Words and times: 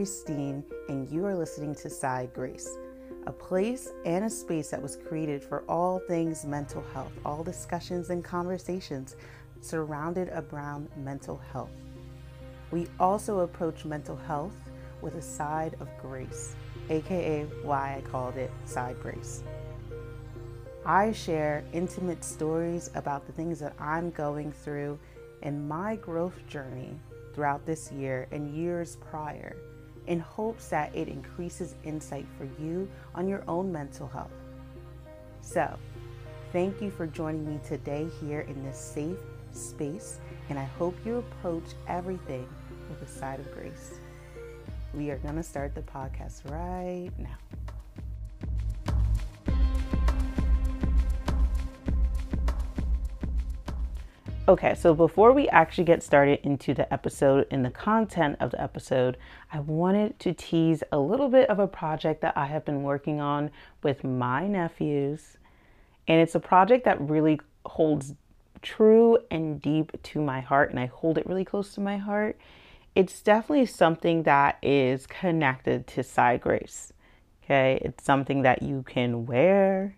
Grace 0.00 0.22
Dean, 0.22 0.64
and 0.88 1.10
you 1.10 1.26
are 1.26 1.34
listening 1.34 1.74
to 1.74 1.90
Side 1.90 2.32
Grace, 2.32 2.78
a 3.26 3.32
place 3.32 3.90
and 4.06 4.24
a 4.24 4.30
space 4.30 4.70
that 4.70 4.80
was 4.80 4.96
created 4.96 5.44
for 5.44 5.62
all 5.68 5.98
things 6.08 6.46
mental 6.46 6.82
health, 6.94 7.12
all 7.22 7.44
discussions 7.44 8.08
and 8.08 8.24
conversations 8.24 9.16
surrounded 9.60 10.30
around 10.32 10.88
mental 10.96 11.36
health. 11.52 11.68
We 12.70 12.86
also 12.98 13.40
approach 13.40 13.84
mental 13.84 14.16
health 14.16 14.56
with 15.02 15.16
a 15.16 15.20
side 15.20 15.76
of 15.80 15.88
grace, 16.00 16.54
aka 16.88 17.42
why 17.62 17.98
I 17.98 18.10
called 18.10 18.38
it 18.38 18.50
Side 18.64 18.98
Grace. 19.02 19.42
I 20.86 21.12
share 21.12 21.62
intimate 21.74 22.24
stories 22.24 22.88
about 22.94 23.26
the 23.26 23.32
things 23.32 23.58
that 23.58 23.74
I'm 23.78 24.12
going 24.12 24.50
through 24.50 24.98
in 25.42 25.68
my 25.68 25.96
growth 25.96 26.46
journey 26.46 26.98
throughout 27.34 27.66
this 27.66 27.92
year 27.92 28.28
and 28.32 28.56
years 28.56 28.96
prior 29.10 29.58
in 30.06 30.20
hopes 30.20 30.68
that 30.68 30.94
it 30.94 31.08
increases 31.08 31.74
insight 31.84 32.26
for 32.36 32.44
you 32.62 32.88
on 33.14 33.28
your 33.28 33.42
own 33.48 33.70
mental 33.70 34.08
health. 34.08 34.30
So, 35.42 35.76
thank 36.52 36.80
you 36.80 36.90
for 36.90 37.06
joining 37.06 37.46
me 37.46 37.60
today 37.66 38.08
here 38.20 38.40
in 38.40 38.62
this 38.64 38.78
safe 38.78 39.18
space, 39.52 40.18
and 40.48 40.58
I 40.58 40.64
hope 40.64 40.96
you 41.04 41.18
approach 41.18 41.74
everything 41.88 42.48
with 42.88 43.02
a 43.02 43.10
side 43.10 43.40
of 43.40 43.52
grace. 43.52 44.00
We 44.94 45.10
are 45.10 45.18
going 45.18 45.36
to 45.36 45.42
start 45.42 45.74
the 45.74 45.82
podcast 45.82 46.50
right 46.50 47.10
now. 47.18 47.49
Okay, 54.50 54.74
so 54.74 54.94
before 54.94 55.30
we 55.30 55.48
actually 55.50 55.84
get 55.84 56.02
started 56.02 56.40
into 56.42 56.74
the 56.74 56.92
episode 56.92 57.46
and 57.52 57.64
the 57.64 57.70
content 57.70 58.36
of 58.40 58.50
the 58.50 58.60
episode, 58.60 59.16
I 59.52 59.60
wanted 59.60 60.18
to 60.18 60.34
tease 60.34 60.82
a 60.90 60.98
little 60.98 61.28
bit 61.28 61.48
of 61.48 61.60
a 61.60 61.68
project 61.68 62.20
that 62.22 62.36
I 62.36 62.46
have 62.46 62.64
been 62.64 62.82
working 62.82 63.20
on 63.20 63.52
with 63.84 64.02
my 64.02 64.48
nephews. 64.48 65.36
And 66.08 66.20
it's 66.20 66.34
a 66.34 66.40
project 66.40 66.84
that 66.86 67.00
really 67.00 67.38
holds 67.64 68.14
true 68.60 69.18
and 69.30 69.62
deep 69.62 69.92
to 70.02 70.20
my 70.20 70.40
heart, 70.40 70.70
and 70.70 70.80
I 70.80 70.86
hold 70.86 71.16
it 71.16 71.28
really 71.28 71.44
close 71.44 71.72
to 71.74 71.80
my 71.80 71.98
heart. 71.98 72.36
It's 72.96 73.22
definitely 73.22 73.66
something 73.66 74.24
that 74.24 74.58
is 74.64 75.06
connected 75.06 75.86
to 75.86 76.02
Side 76.02 76.40
Grace. 76.40 76.92
Okay, 77.44 77.80
it's 77.84 78.02
something 78.02 78.42
that 78.42 78.62
you 78.62 78.82
can 78.82 79.26
wear, 79.26 79.94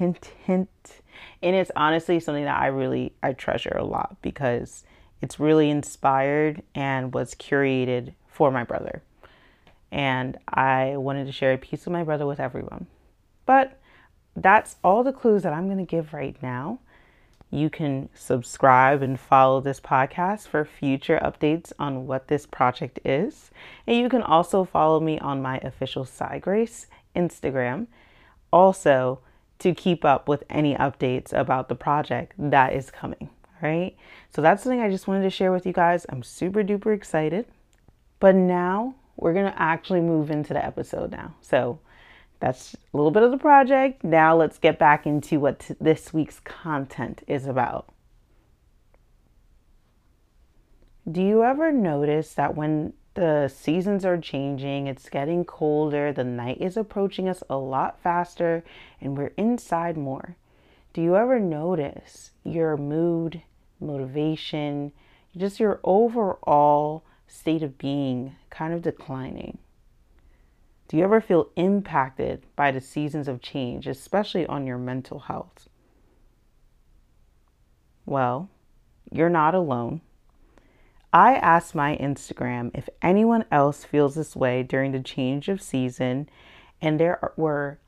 hint 0.00 0.32
and 1.42 1.56
it's 1.56 1.70
honestly 1.76 2.20
something 2.20 2.44
that 2.44 2.58
I 2.58 2.66
really 2.66 3.12
I 3.22 3.32
treasure 3.32 3.76
a 3.78 3.84
lot 3.84 4.16
because 4.22 4.84
it's 5.22 5.40
really 5.40 5.70
inspired 5.70 6.62
and 6.74 7.12
was 7.12 7.34
curated 7.34 8.14
for 8.28 8.50
my 8.50 8.64
brother. 8.64 9.02
And 9.92 10.38
I 10.48 10.96
wanted 10.96 11.26
to 11.26 11.32
share 11.32 11.52
a 11.52 11.58
piece 11.58 11.86
of 11.86 11.92
my 11.92 12.04
brother 12.04 12.26
with 12.26 12.40
everyone. 12.40 12.86
But 13.44 13.78
that's 14.36 14.76
all 14.84 15.02
the 15.02 15.12
clues 15.12 15.42
that 15.42 15.52
I'm 15.52 15.66
going 15.66 15.78
to 15.78 15.84
give 15.84 16.14
right 16.14 16.40
now. 16.42 16.78
You 17.50 17.68
can 17.68 18.08
subscribe 18.14 19.02
and 19.02 19.18
follow 19.18 19.60
this 19.60 19.80
podcast 19.80 20.46
for 20.46 20.64
future 20.64 21.18
updates 21.22 21.72
on 21.80 22.06
what 22.06 22.28
this 22.28 22.46
project 22.46 23.00
is. 23.04 23.50
And 23.88 23.96
you 23.96 24.08
can 24.08 24.22
also 24.22 24.64
follow 24.64 25.00
me 25.00 25.18
on 25.18 25.42
my 25.42 25.58
official 25.58 26.04
Side 26.04 26.42
Grace 26.42 26.86
Instagram. 27.16 27.88
Also, 28.52 29.18
to 29.60 29.74
keep 29.74 30.04
up 30.04 30.28
with 30.28 30.44
any 30.50 30.74
updates 30.74 31.32
about 31.32 31.68
the 31.68 31.74
project 31.74 32.34
that 32.38 32.72
is 32.72 32.90
coming, 32.90 33.30
right? 33.62 33.96
So 34.30 34.42
that's 34.42 34.62
something 34.62 34.80
I 34.80 34.90
just 34.90 35.06
wanted 35.06 35.22
to 35.22 35.30
share 35.30 35.52
with 35.52 35.66
you 35.66 35.72
guys. 35.72 36.06
I'm 36.08 36.22
super 36.22 36.62
duper 36.62 36.94
excited. 36.94 37.46
But 38.18 38.34
now 38.34 38.94
we're 39.16 39.32
going 39.32 39.50
to 39.50 39.62
actually 39.62 40.00
move 40.00 40.30
into 40.30 40.52
the 40.52 40.64
episode 40.64 41.10
now. 41.10 41.34
So 41.40 41.80
that's 42.38 42.74
a 42.74 42.96
little 42.96 43.10
bit 43.10 43.22
of 43.22 43.30
the 43.30 43.38
project. 43.38 44.02
Now 44.04 44.36
let's 44.36 44.58
get 44.58 44.78
back 44.78 45.06
into 45.06 45.40
what 45.40 45.60
t- 45.60 45.74
this 45.80 46.12
week's 46.12 46.40
content 46.40 47.22
is 47.26 47.46
about. 47.46 47.92
Do 51.10 51.22
you 51.22 51.42
ever 51.42 51.72
notice 51.72 52.34
that 52.34 52.54
when 52.54 52.92
the 53.14 53.48
seasons 53.48 54.04
are 54.04 54.18
changing, 54.18 54.86
it's 54.86 55.08
getting 55.08 55.44
colder, 55.44 56.12
the 56.12 56.24
night 56.24 56.60
is 56.60 56.76
approaching 56.76 57.28
us 57.28 57.42
a 57.50 57.56
lot 57.56 58.00
faster, 58.02 58.64
and 59.00 59.16
we're 59.16 59.32
inside 59.36 59.96
more. 59.96 60.36
Do 60.92 61.02
you 61.02 61.16
ever 61.16 61.38
notice 61.38 62.30
your 62.44 62.76
mood, 62.76 63.42
motivation, 63.80 64.92
just 65.36 65.60
your 65.60 65.80
overall 65.84 67.04
state 67.26 67.62
of 67.62 67.78
being 67.78 68.36
kind 68.50 68.72
of 68.72 68.82
declining? 68.82 69.58
Do 70.88 70.96
you 70.96 71.04
ever 71.04 71.20
feel 71.20 71.50
impacted 71.54 72.42
by 72.56 72.72
the 72.72 72.80
seasons 72.80 73.28
of 73.28 73.40
change, 73.40 73.86
especially 73.86 74.44
on 74.46 74.66
your 74.66 74.78
mental 74.78 75.20
health? 75.20 75.68
Well, 78.06 78.48
you're 79.12 79.28
not 79.28 79.54
alone. 79.54 80.00
I 81.12 81.34
asked 81.34 81.74
my 81.74 81.96
Instagram 81.96 82.70
if 82.72 82.88
anyone 83.02 83.44
else 83.50 83.84
feels 83.84 84.14
this 84.14 84.36
way 84.36 84.62
during 84.62 84.92
the 84.92 85.00
change 85.00 85.48
of 85.48 85.60
season, 85.60 86.28
and 86.80 87.00
there 87.00 87.32
were 87.36 87.78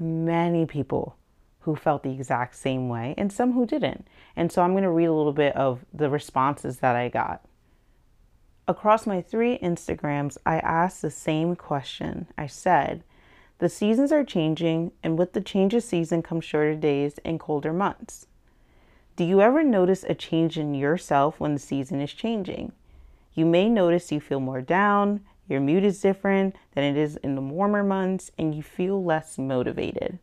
many 0.00 0.64
people 0.64 1.16
who 1.60 1.76
felt 1.76 2.02
the 2.02 2.12
exact 2.12 2.56
same 2.56 2.88
way 2.88 3.14
and 3.16 3.32
some 3.32 3.52
who 3.52 3.66
didn't. 3.66 4.08
And 4.34 4.50
so 4.50 4.62
I'm 4.62 4.72
going 4.72 4.82
to 4.82 4.90
read 4.90 5.06
a 5.06 5.12
little 5.12 5.32
bit 5.32 5.54
of 5.54 5.84
the 5.92 6.10
responses 6.10 6.78
that 6.78 6.96
I 6.96 7.08
got. 7.08 7.44
Across 8.66 9.06
my 9.06 9.20
three 9.20 9.58
Instagrams, 9.58 10.38
I 10.46 10.58
asked 10.58 11.02
the 11.02 11.10
same 11.10 11.54
question. 11.54 12.28
I 12.38 12.46
said, 12.46 13.04
The 13.58 13.68
seasons 13.68 14.10
are 14.10 14.24
changing, 14.24 14.92
and 15.02 15.18
with 15.18 15.34
the 15.34 15.40
change 15.40 15.74
of 15.74 15.82
season 15.82 16.22
come 16.22 16.40
shorter 16.40 16.74
days 16.74 17.18
and 17.24 17.38
colder 17.38 17.72
months. 17.72 18.26
Do 19.22 19.28
you 19.28 19.40
ever 19.40 19.62
notice 19.62 20.02
a 20.02 20.16
change 20.16 20.58
in 20.58 20.74
yourself 20.74 21.38
when 21.38 21.52
the 21.52 21.60
season 21.60 22.00
is 22.00 22.12
changing? 22.12 22.72
You 23.34 23.46
may 23.46 23.68
notice 23.68 24.10
you 24.10 24.18
feel 24.18 24.40
more 24.40 24.60
down, 24.60 25.20
your 25.48 25.60
mood 25.60 25.84
is 25.84 26.00
different 26.00 26.56
than 26.74 26.82
it 26.82 26.96
is 26.96 27.14
in 27.18 27.36
the 27.36 27.40
warmer 27.40 27.84
months, 27.84 28.32
and 28.36 28.52
you 28.52 28.64
feel 28.64 29.00
less 29.04 29.38
motivated. 29.38 30.18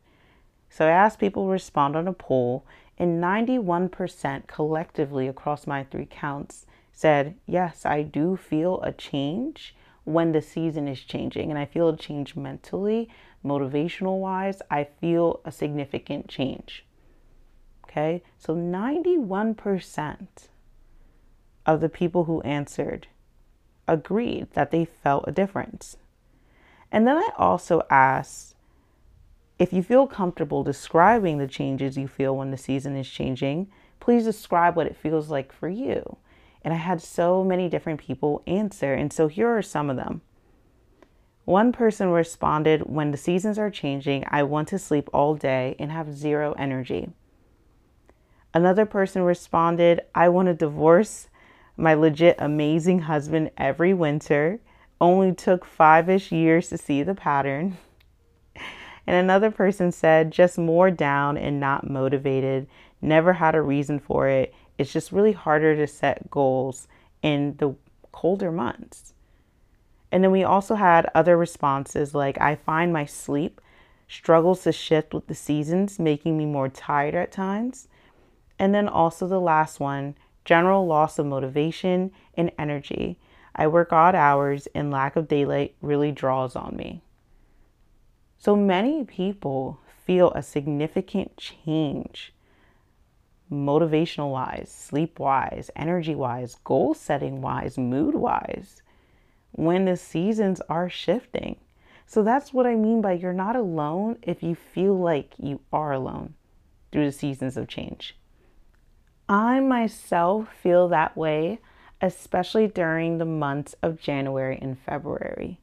So 0.70 0.86
I 0.86 0.92
asked 0.92 1.18
people 1.18 1.46
to 1.46 1.52
respond 1.52 1.96
on 1.96 2.10
a 2.10 2.14
poll, 2.14 2.66
and 2.98 3.24
91% 3.24 4.48
collectively 4.48 5.30
across 5.30 5.66
my 5.66 5.86
three 5.86 6.08
counts 6.10 6.66
said, 6.92 7.36
Yes, 7.46 7.86
I 7.86 8.02
do 8.02 8.36
feel 8.36 8.82
a 8.82 8.92
change 8.92 9.76
when 10.04 10.34
the 10.34 10.42
season 10.42 10.90
is 10.90 11.00
changing. 11.00 11.50
And 11.50 11.58
I 11.58 11.64
feel 11.64 11.88
a 11.88 11.96
change 11.96 12.36
mentally, 12.36 13.08
motivational 13.46 14.20
wise. 14.20 14.62
I 14.70 14.84
feel 14.84 15.40
a 15.46 15.54
significant 15.54 16.28
change. 16.28 16.84
Okay, 17.90 18.22
so 18.38 18.56
91% 18.56 20.28
of 21.66 21.82
the 21.82 21.90
people 21.90 22.26
who 22.26 22.42
answered 22.42 23.08
agreed 23.88 24.52
that 24.54 24.70
they 24.70 24.86
felt 24.86 25.26
a 25.28 25.32
difference. 25.32 25.98
And 26.92 27.08
then 27.08 27.18
I 27.18 27.30
also 27.36 27.82
asked 27.90 28.54
if 29.58 29.74
you 29.74 29.82
feel 29.82 30.06
comfortable 30.06 30.64
describing 30.64 31.40
the 31.40 31.48
changes 31.48 31.98
you 31.98 32.08
feel 32.08 32.38
when 32.38 32.52
the 32.52 32.58
season 32.58 32.96
is 32.96 33.10
changing, 33.10 33.68
please 34.00 34.24
describe 34.24 34.76
what 34.76 34.88
it 34.88 34.96
feels 34.96 35.32
like 35.32 35.52
for 35.52 35.68
you. 35.68 36.18
And 36.62 36.74
I 36.74 36.78
had 36.78 37.02
so 37.02 37.44
many 37.44 37.70
different 37.70 38.00
people 38.00 38.44
answer, 38.46 38.94
and 38.94 39.12
so 39.12 39.28
here 39.28 39.50
are 39.50 39.64
some 39.64 39.90
of 39.90 39.98
them. 39.98 40.22
One 41.46 41.72
person 41.72 42.10
responded, 42.10 42.84
When 42.84 43.10
the 43.10 43.18
seasons 43.18 43.58
are 43.58 43.72
changing, 43.72 44.26
I 44.30 44.44
want 44.44 44.68
to 44.68 44.78
sleep 44.78 45.10
all 45.12 45.34
day 45.34 45.76
and 45.80 45.92
have 45.92 46.16
zero 46.16 46.54
energy. 46.54 47.10
Another 48.54 48.86
person 48.86 49.22
responded, 49.22 50.02
I 50.16 50.30
want 50.30 50.48
to 50.48 50.54
divorce 50.54 51.28
my 51.78 51.94
legit 51.94 52.36
amazing 52.40 53.00
husband 53.00 53.52
every 53.58 53.94
winter. 53.94 54.60
Only 55.00 55.34
took 55.34 55.66
five 55.66 56.10
ish 56.10 56.32
years 56.32 56.70
to 56.70 56.78
see 56.78 57.04
the 57.04 57.16
pattern. 57.16 57.78
And 59.08 59.16
another 59.16 59.50
person 59.50 59.92
said, 59.92 60.30
just 60.30 60.60
more 60.60 60.92
down 60.92 61.36
and 61.36 61.60
not 61.60 61.90
motivated. 61.90 62.68
Never 63.02 63.34
had 63.34 63.56
a 63.56 63.62
reason 63.62 63.98
for 63.98 64.28
it. 64.28 64.54
It's 64.78 64.94
just 64.94 65.12
really 65.12 65.32
harder 65.32 65.76
to 65.76 65.88
set 65.88 66.30
goals 66.30 66.88
in 67.24 67.56
the 67.58 67.74
colder 68.12 68.52
months. 68.52 69.14
And 70.12 70.24
then 70.24 70.30
we 70.30 70.44
also 70.44 70.76
had 70.76 71.10
other 71.16 71.38
responses 71.38 72.14
like, 72.14 72.40
I 72.40 72.56
find 72.56 72.94
my 72.94 73.06
sleep 73.06 73.60
struggles 74.08 74.64
to 74.64 74.72
shift 74.72 75.14
with 75.14 75.28
the 75.28 75.36
seasons, 75.36 76.00
making 76.00 76.38
me 76.38 76.46
more 76.46 76.70
tired 76.70 77.16
at 77.16 77.32
times. 77.32 77.88
And 78.60 78.76
then 78.76 78.88
also 78.88 79.28
the 79.28 79.40
last 79.40 79.80
one 79.80 80.16
general 80.46 80.86
loss 80.86 81.18
of 81.18 81.26
motivation 81.26 82.12
and 82.36 82.52
energy. 82.60 83.18
I 83.56 83.68
work 83.68 83.92
odd 83.92 84.16
hours 84.16 84.68
and 84.76 84.92
lack 84.92 85.16
of 85.16 85.28
daylight 85.28 85.76
really 85.82 86.12
draws 86.12 86.56
on 86.56 86.76
me. 86.76 87.02
So 88.38 88.56
many 88.56 89.04
people 89.04 89.80
feel 90.06 90.32
a 90.32 90.44
significant 90.44 91.38
change 91.38 92.34
motivational 93.52 94.32
wise, 94.32 94.72
sleep 94.72 95.20
wise, 95.20 95.72
energy 95.76 96.14
wise, 96.14 96.56
goal 96.64 96.94
setting 96.94 97.42
wise, 97.42 97.78
mood 97.78 98.16
wise 98.16 98.82
when 99.52 99.86
the 99.86 99.98
seasons 99.98 100.62
are 100.70 100.90
shifting. 100.90 101.58
So 102.06 102.24
that's 102.24 102.54
what 102.54 102.68
I 102.68 102.76
mean 102.76 103.02
by 103.02 103.14
you're 103.14 103.34
not 103.34 103.56
alone 103.56 104.18
if 104.22 104.44
you 104.44 104.56
feel 104.56 104.98
like 104.98 105.34
you 105.38 105.62
are 105.74 105.92
alone 105.92 106.36
through 106.92 107.06
the 107.06 107.12
seasons 107.12 107.58
of 107.58 107.68
change. 107.68 108.19
I 109.30 109.60
myself 109.60 110.48
feel 110.62 110.88
that 110.88 111.16
way, 111.16 111.60
especially 112.02 112.66
during 112.68 113.20
the 113.20 113.26
months 113.26 113.76
of 113.84 114.02
January 114.02 114.58
and 114.60 114.76
February. 114.80 115.60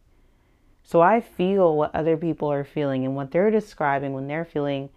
So 0.85 1.01
I 1.01 1.21
feel 1.21 1.77
what 1.77 1.93
other 1.93 2.17
people 2.17 2.51
are 2.53 2.63
feeling 2.63 3.05
and 3.05 3.17
what 3.17 3.33
they're 3.33 3.51
describing 3.51 4.13
when 4.13 4.29
they're 4.29 4.45
feeling 4.45 4.91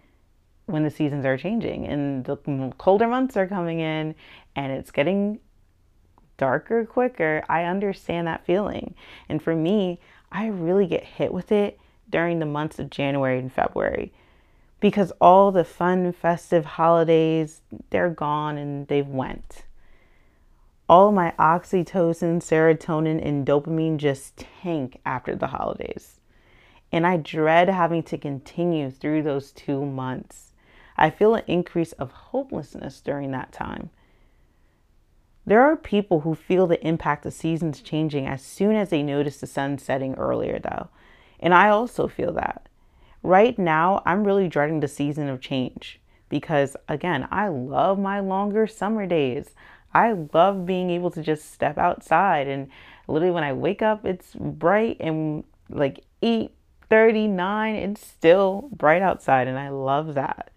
when 0.66 0.84
the 0.84 0.90
seasons 0.90 1.26
are 1.26 1.36
changing 1.36 1.84
and 1.84 2.24
the 2.24 2.36
colder 2.78 3.08
months 3.08 3.36
are 3.36 3.48
coming 3.48 3.80
in 3.80 4.14
and 4.54 4.70
it's 4.70 4.92
getting 4.92 5.40
darker 6.36 6.86
quicker. 6.86 7.42
I 7.48 7.64
understand 7.64 8.28
that 8.28 8.46
feeling. 8.46 8.94
And 9.28 9.42
for 9.42 9.56
me, 9.56 9.98
I 10.30 10.46
really 10.46 10.86
get 10.86 11.02
hit 11.02 11.32
with 11.32 11.50
it 11.50 11.80
during 12.08 12.38
the 12.38 12.46
months 12.46 12.78
of 12.78 12.88
January 12.88 13.40
and 13.40 13.52
February 13.52 14.12
because 14.80 15.12
all 15.20 15.52
the 15.52 15.64
fun 15.64 16.12
festive 16.12 16.64
holidays 16.64 17.60
they're 17.90 18.10
gone 18.10 18.56
and 18.56 18.88
they've 18.88 19.08
went 19.08 19.64
all 20.88 21.12
my 21.12 21.32
oxytocin 21.38 22.40
serotonin 22.40 23.24
and 23.24 23.46
dopamine 23.46 23.96
just 23.96 24.36
tank 24.62 25.00
after 25.04 25.36
the 25.36 25.48
holidays 25.48 26.20
and 26.90 27.06
i 27.06 27.16
dread 27.16 27.68
having 27.68 28.02
to 28.02 28.18
continue 28.18 28.90
through 28.90 29.22
those 29.22 29.52
two 29.52 29.84
months 29.84 30.52
i 30.96 31.08
feel 31.08 31.34
an 31.34 31.44
increase 31.46 31.92
of 31.92 32.10
hopelessness 32.10 33.00
during 33.00 33.30
that 33.30 33.52
time 33.52 33.90
there 35.46 35.62
are 35.62 35.76
people 35.76 36.20
who 36.20 36.34
feel 36.34 36.66
the 36.66 36.86
impact 36.86 37.24
of 37.26 37.32
seasons 37.32 37.80
changing 37.80 38.26
as 38.26 38.42
soon 38.42 38.76
as 38.76 38.90
they 38.90 39.02
notice 39.02 39.40
the 39.40 39.46
sun 39.46 39.78
setting 39.78 40.14
earlier, 40.14 40.58
though. 40.58 40.88
And 41.40 41.54
I 41.54 41.70
also 41.70 42.06
feel 42.06 42.32
that. 42.34 42.68
Right 43.22 43.58
now, 43.58 44.02
I'm 44.06 44.24
really 44.24 44.48
dreading 44.48 44.80
the 44.80 44.88
season 44.88 45.28
of 45.28 45.40
change 45.40 46.00
because, 46.28 46.76
again, 46.88 47.28
I 47.30 47.48
love 47.48 47.98
my 47.98 48.20
longer 48.20 48.66
summer 48.66 49.06
days. 49.06 49.50
I 49.92 50.12
love 50.32 50.66
being 50.66 50.90
able 50.90 51.10
to 51.10 51.22
just 51.22 51.52
step 51.52 51.76
outside 51.76 52.46
and 52.46 52.68
literally 53.08 53.32
when 53.32 53.44
I 53.44 53.52
wake 53.52 53.82
up, 53.82 54.04
it's 54.04 54.34
bright 54.34 54.96
and 55.00 55.44
like 55.68 56.04
8:39, 56.22 57.74
it's 57.74 58.06
still 58.06 58.68
bright 58.72 59.02
outside 59.02 59.48
and 59.48 59.58
I 59.58 59.68
love 59.68 60.14
that. 60.14 60.50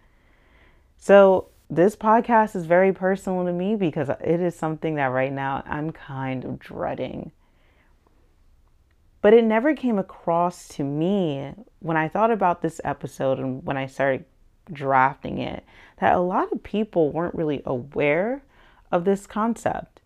So, 0.97 1.49
this 1.69 1.95
podcast 1.95 2.55
is 2.55 2.65
very 2.65 2.93
personal 2.93 3.45
to 3.45 3.51
me 3.51 3.75
because 3.75 4.09
it 4.09 4.39
is 4.39 4.55
something 4.55 4.95
that 4.95 5.07
right 5.07 5.33
now 5.33 5.63
I'm 5.65 5.91
kind 5.91 6.45
of 6.45 6.59
dreading. 6.59 7.31
But 9.23 9.33
it 9.33 9.45
never 9.45 9.73
came 9.73 9.97
across 9.97 10.67
to 10.67 10.83
me 10.83 11.53
when 11.79 11.95
I 11.95 12.09
thought 12.09 12.29
about 12.29 12.61
this 12.61 12.81
episode 12.83 13.39
and 13.39 13.63
when 13.63 13.77
I 13.77 13.85
started 13.85 14.25
drafting 14.71 15.37
it 15.37 15.63
that 15.99 16.13
a 16.13 16.19
lot 16.19 16.51
of 16.51 16.61
people 16.61 17.09
weren't 17.09 17.33
really 17.33 17.63
aware 17.65 18.43
of 18.91 19.05
this 19.05 19.25
concept. 19.25 20.01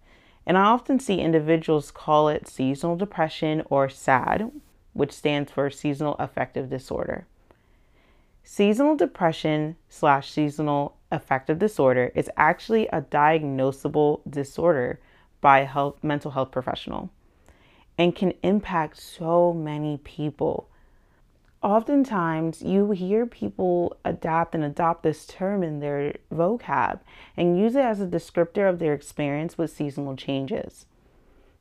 And 0.45 0.55
I 0.55 0.65
often 0.65 0.99
see 0.99 1.19
individuals 1.19 1.89
call 1.89 2.29
it 2.29 2.47
seasonal 2.47 2.95
depression 2.95 3.63
or 3.71 3.89
SAD, 3.89 4.51
which 4.93 5.11
stands 5.11 5.51
for 5.51 5.71
seasonal 5.71 6.15
affective 6.19 6.69
disorder. 6.69 7.25
Seasonal 8.43 8.95
depression 8.95 9.77
slash 9.89 10.29
seasonal 10.29 10.95
affective 11.11 11.57
disorder 11.57 12.11
is 12.13 12.29
actually 12.37 12.85
a 12.89 13.01
diagnosable 13.01 14.21
disorder 14.29 14.99
by 15.41 15.61
a 15.61 15.65
health, 15.65 16.03
mental 16.03 16.29
health 16.29 16.51
professional 16.51 17.09
and 17.97 18.15
can 18.15 18.33
impact 18.43 18.97
so 18.97 19.53
many 19.53 19.97
people. 19.97 20.69
Oftentimes, 21.63 22.61
you 22.61 22.91
hear 22.91 23.25
people 23.25 23.97
adapt 24.05 24.53
and 24.53 24.63
adopt 24.63 25.03
this 25.03 25.25
term 25.25 25.63
in 25.63 25.79
their 25.79 26.15
vocab 26.31 26.99
and 27.35 27.57
use 27.57 27.75
it 27.75 27.83
as 27.83 27.99
a 27.99 28.05
descriptor 28.05 28.69
of 28.69 28.79
their 28.79 28.93
experience 28.93 29.57
with 29.57 29.71
seasonal 29.71 30.15
changes 30.15 30.85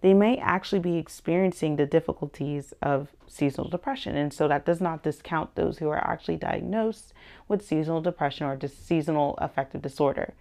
they 0.07 0.15
may 0.15 0.37
actually 0.39 0.79
be 0.79 0.99
experiencing 0.99 1.77
the 1.77 1.87
difficulties 1.87 2.75
of 2.83 3.09
seasonal 3.27 3.69
depression. 3.69 4.17
And 4.17 4.33
so 4.33 4.47
that 4.47 4.65
does 4.65 4.81
not 4.81 5.03
discount 5.03 5.55
those 5.55 5.79
who 5.79 5.89
are 5.89 6.11
actually 6.11 6.37
diagnosed 6.37 7.13
with 7.49 7.67
seasonal 7.67 8.01
depression 8.01 8.47
or 8.47 8.59
seasonal 8.69 9.37
affective 9.39 9.83
disorder. 9.83 10.35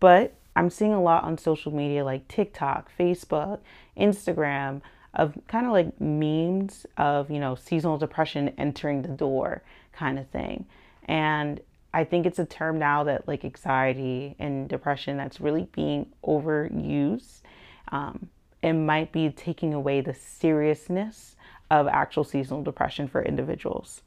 But 0.00 0.34
I'm 0.56 0.70
seeing 0.70 0.92
a 0.92 1.00
lot 1.00 1.24
on 1.24 1.38
social 1.38 1.72
media 1.72 2.04
like 2.04 2.28
TikTok, 2.28 2.90
Facebook, 2.98 3.60
Instagram 3.96 4.82
of 5.14 5.36
kind 5.48 5.66
of 5.66 5.72
like 5.72 6.00
memes 6.00 6.86
of, 6.96 7.30
you 7.30 7.40
know, 7.40 7.54
seasonal 7.54 7.98
depression 7.98 8.52
entering 8.58 9.02
the 9.02 9.08
door 9.08 9.62
kind 9.92 10.18
of 10.18 10.28
thing. 10.28 10.66
And 11.04 11.60
I 11.92 12.04
think 12.04 12.26
it's 12.26 12.38
a 12.38 12.44
term 12.46 12.78
now 12.78 13.04
that 13.04 13.26
like 13.26 13.44
anxiety 13.44 14.36
and 14.38 14.68
depression 14.68 15.16
that's 15.16 15.40
really 15.40 15.68
being 15.72 16.06
overused. 16.24 17.40
Um, 17.88 18.28
it 18.62 18.74
might 18.74 19.10
be 19.10 19.30
taking 19.30 19.74
away 19.74 20.00
the 20.00 20.14
seriousness 20.14 21.34
of 21.70 21.88
actual 21.88 22.24
seasonal 22.24 22.62
depression 22.62 23.08
for 23.08 23.22
individuals. 23.22 24.02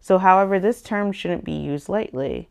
So, 0.00 0.18
however, 0.18 0.60
this 0.60 0.80
term 0.80 1.12
shouldn't 1.12 1.44
be 1.44 1.52
used 1.52 1.88
lightly 1.88 2.48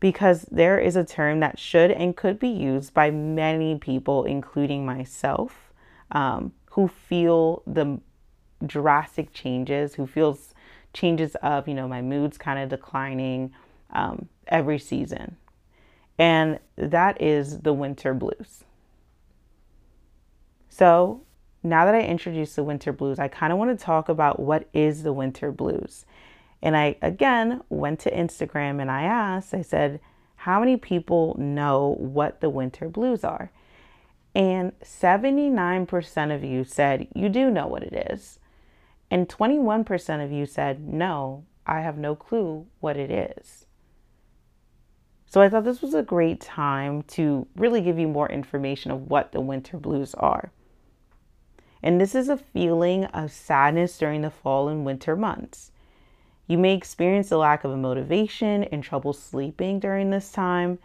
because 0.00 0.42
there 0.50 0.78
is 0.78 0.96
a 0.96 1.04
term 1.04 1.40
that 1.40 1.58
should 1.58 1.90
and 1.90 2.16
could 2.16 2.38
be 2.38 2.48
used 2.48 2.92
by 2.92 3.10
many 3.10 3.78
people, 3.78 4.24
including 4.24 4.84
myself, 4.84 5.72
um, 6.10 6.52
who 6.74 6.88
feel 6.88 7.62
the 7.68 8.00
drastic 8.66 9.32
changes, 9.32 9.94
who 9.94 10.08
feels 10.08 10.54
changes 10.92 11.36
of, 11.36 11.68
you 11.68 11.74
know, 11.74 11.86
my 11.86 12.02
moods 12.02 12.36
kind 12.36 12.58
of 12.58 12.68
declining 12.68 13.52
um, 13.92 14.28
every 14.48 14.80
season. 14.80 15.36
And 16.18 16.58
that 16.76 17.22
is 17.22 17.60
the 17.60 17.72
winter 17.72 18.12
blues. 18.12 18.64
So, 20.68 21.22
now 21.62 21.84
that 21.84 21.94
I 21.94 22.00
introduced 22.00 22.56
the 22.56 22.64
winter 22.64 22.92
blues, 22.92 23.20
I 23.20 23.28
kind 23.28 23.52
of 23.52 23.58
want 23.60 23.78
to 23.78 23.84
talk 23.84 24.08
about 24.08 24.40
what 24.40 24.68
is 24.72 25.04
the 25.04 25.12
winter 25.12 25.52
blues. 25.52 26.04
And 26.60 26.76
I 26.76 26.96
again 27.02 27.62
went 27.68 28.00
to 28.00 28.10
Instagram 28.10 28.80
and 28.80 28.90
I 28.90 29.04
asked, 29.04 29.54
I 29.54 29.62
said, 29.62 30.00
how 30.34 30.58
many 30.58 30.76
people 30.76 31.36
know 31.38 31.94
what 32.00 32.40
the 32.40 32.50
winter 32.50 32.88
blues 32.88 33.22
are? 33.22 33.52
And 34.34 34.72
79% 34.80 36.34
of 36.34 36.42
you 36.42 36.64
said 36.64 37.08
you 37.14 37.28
do 37.28 37.50
know 37.50 37.66
what 37.66 37.82
it 37.82 38.10
is. 38.12 38.38
And 39.10 39.28
21% 39.28 40.24
of 40.24 40.32
you 40.32 40.44
said, 40.44 40.80
no, 40.88 41.44
I 41.66 41.80
have 41.80 41.96
no 41.96 42.16
clue 42.16 42.66
what 42.80 42.96
it 42.96 43.10
is. 43.10 43.66
So 45.26 45.40
I 45.40 45.48
thought 45.48 45.64
this 45.64 45.82
was 45.82 45.94
a 45.94 46.02
great 46.02 46.40
time 46.40 47.02
to 47.08 47.46
really 47.56 47.80
give 47.80 47.98
you 47.98 48.08
more 48.08 48.28
information 48.28 48.90
of 48.90 49.10
what 49.10 49.32
the 49.32 49.40
winter 49.40 49.76
blues 49.78 50.14
are. 50.14 50.52
And 51.82 52.00
this 52.00 52.14
is 52.14 52.28
a 52.28 52.36
feeling 52.36 53.04
of 53.06 53.30
sadness 53.30 53.98
during 53.98 54.22
the 54.22 54.30
fall 54.30 54.68
and 54.68 54.84
winter 54.84 55.16
months. 55.16 55.70
You 56.46 56.56
may 56.58 56.74
experience 56.74 57.30
a 57.30 57.38
lack 57.38 57.64
of 57.64 57.76
motivation 57.76 58.64
and 58.64 58.82
trouble 58.82 59.12
sleeping 59.12 59.80
during 59.80 60.10
this 60.10 60.30
time. 60.30 60.78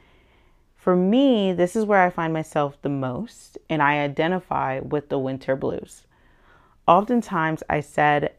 For 0.80 0.96
me, 0.96 1.52
this 1.52 1.76
is 1.76 1.84
where 1.84 2.02
I 2.02 2.10
find 2.10 2.32
myself 2.32 2.82
the 2.82 2.90
most, 2.90 3.58
and 3.70 3.84
I 3.84 4.00
identify 4.00 4.80
with 4.80 5.10
the 5.10 5.20
winter 5.20 5.58
blues. 5.58 6.08
Oftentimes, 6.88 7.62
I 7.70 7.82
said, 7.82 8.34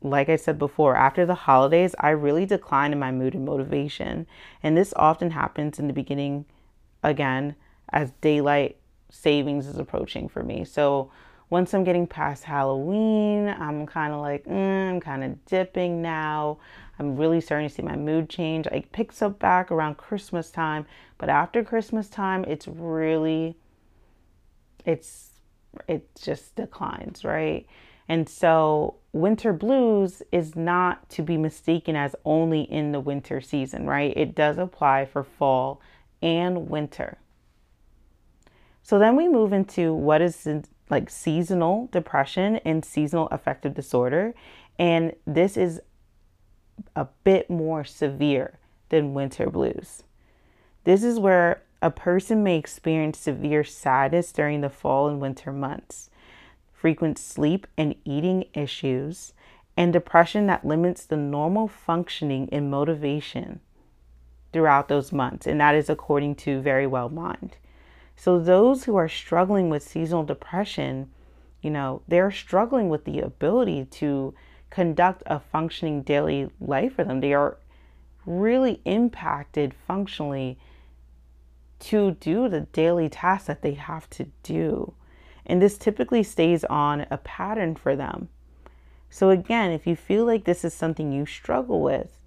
like 0.00 0.28
I 0.28 0.36
said 0.36 0.56
before, 0.56 0.94
after 0.94 1.26
the 1.26 1.34
holidays, 1.34 1.96
I 1.98 2.10
really 2.10 2.46
decline 2.46 2.92
in 2.92 3.00
my 3.00 3.10
mood 3.10 3.34
and 3.34 3.44
motivation. 3.44 4.28
And 4.62 4.76
this 4.76 4.94
often 4.94 5.32
happens 5.32 5.80
in 5.80 5.88
the 5.88 5.92
beginning, 5.92 6.44
again, 7.02 7.56
as 7.92 8.12
daylight 8.20 8.76
savings 9.10 9.66
is 9.66 9.76
approaching 9.76 10.28
for 10.28 10.44
me. 10.44 10.64
So, 10.64 11.10
once 11.50 11.74
I'm 11.74 11.82
getting 11.82 12.06
past 12.06 12.44
Halloween, 12.44 13.48
I'm 13.48 13.84
kind 13.84 14.14
of 14.14 14.20
like, 14.20 14.44
mm, 14.44 14.90
I'm 14.90 15.00
kind 15.00 15.24
of 15.24 15.44
dipping 15.46 16.00
now. 16.00 16.58
I'm 16.98 17.16
really 17.16 17.40
starting 17.40 17.68
to 17.68 17.74
see 17.74 17.82
my 17.82 17.96
mood 17.96 18.28
change. 18.30 18.66
It 18.68 18.92
picks 18.92 19.20
up 19.20 19.40
back 19.40 19.72
around 19.72 19.96
Christmas 19.96 20.50
time, 20.50 20.86
but 21.18 21.28
after 21.28 21.64
Christmas 21.64 22.08
time, 22.08 22.44
it's 22.44 22.68
really, 22.68 23.56
it's, 24.84 25.30
it 25.88 26.08
just 26.20 26.54
declines, 26.54 27.24
right? 27.24 27.66
And 28.08 28.28
so, 28.28 28.96
winter 29.12 29.52
blues 29.52 30.22
is 30.30 30.54
not 30.54 31.08
to 31.10 31.22
be 31.22 31.36
mistaken 31.36 31.96
as 31.96 32.14
only 32.24 32.62
in 32.62 32.92
the 32.92 33.00
winter 33.00 33.40
season, 33.40 33.86
right? 33.86 34.12
It 34.16 34.34
does 34.34 34.58
apply 34.58 35.06
for 35.06 35.24
fall 35.24 35.80
and 36.22 36.68
winter. 36.68 37.18
So 38.82 38.98
then 38.98 39.14
we 39.14 39.28
move 39.28 39.52
into 39.52 39.94
what 39.94 40.20
is 40.20 40.48
like 40.90 41.08
seasonal 41.08 41.88
depression 41.92 42.56
and 42.64 42.84
seasonal 42.84 43.28
affective 43.28 43.74
disorder. 43.74 44.34
And 44.78 45.14
this 45.26 45.56
is 45.56 45.80
a 46.96 47.06
bit 47.24 47.48
more 47.50 47.84
severe 47.84 48.58
than 48.88 49.14
winter 49.14 49.48
blues. 49.50 50.02
This 50.84 51.02
is 51.02 51.18
where 51.18 51.62
a 51.82 51.90
person 51.90 52.42
may 52.42 52.56
experience 52.58 53.18
severe 53.18 53.64
sadness 53.64 54.32
during 54.32 54.60
the 54.60 54.70
fall 54.70 55.08
and 55.08 55.20
winter 55.20 55.52
months. 55.52 56.10
frequent 56.80 57.18
sleep 57.18 57.66
and 57.76 57.94
eating 58.06 58.42
issues, 58.54 59.34
and 59.76 59.92
depression 59.92 60.46
that 60.46 60.64
limits 60.64 61.04
the 61.04 61.16
normal 61.16 61.68
functioning 61.68 62.48
and 62.50 62.70
motivation 62.70 63.60
throughout 64.50 64.88
those 64.88 65.12
months. 65.12 65.46
And 65.46 65.60
that 65.60 65.74
is 65.74 65.90
according 65.90 66.36
to 66.36 66.62
Verywell 66.62 67.12
Mind. 67.12 67.58
So, 68.20 68.38
those 68.38 68.84
who 68.84 68.96
are 68.96 69.08
struggling 69.08 69.70
with 69.70 69.82
seasonal 69.82 70.24
depression, 70.24 71.08
you 71.62 71.70
know, 71.70 72.02
they're 72.06 72.30
struggling 72.30 72.90
with 72.90 73.06
the 73.06 73.20
ability 73.20 73.86
to 73.92 74.34
conduct 74.68 75.22
a 75.24 75.40
functioning 75.40 76.02
daily 76.02 76.50
life 76.60 76.96
for 76.96 77.04
them. 77.04 77.20
They 77.20 77.32
are 77.32 77.56
really 78.26 78.82
impacted 78.84 79.72
functionally 79.72 80.58
to 81.78 82.10
do 82.20 82.50
the 82.50 82.60
daily 82.60 83.08
tasks 83.08 83.46
that 83.46 83.62
they 83.62 83.72
have 83.72 84.10
to 84.10 84.26
do. 84.42 84.92
And 85.46 85.62
this 85.62 85.78
typically 85.78 86.22
stays 86.22 86.62
on 86.64 87.06
a 87.10 87.16
pattern 87.16 87.74
for 87.74 87.96
them. 87.96 88.28
So, 89.08 89.30
again, 89.30 89.70
if 89.70 89.86
you 89.86 89.96
feel 89.96 90.26
like 90.26 90.44
this 90.44 90.62
is 90.62 90.74
something 90.74 91.10
you 91.10 91.24
struggle 91.24 91.80
with, 91.80 92.18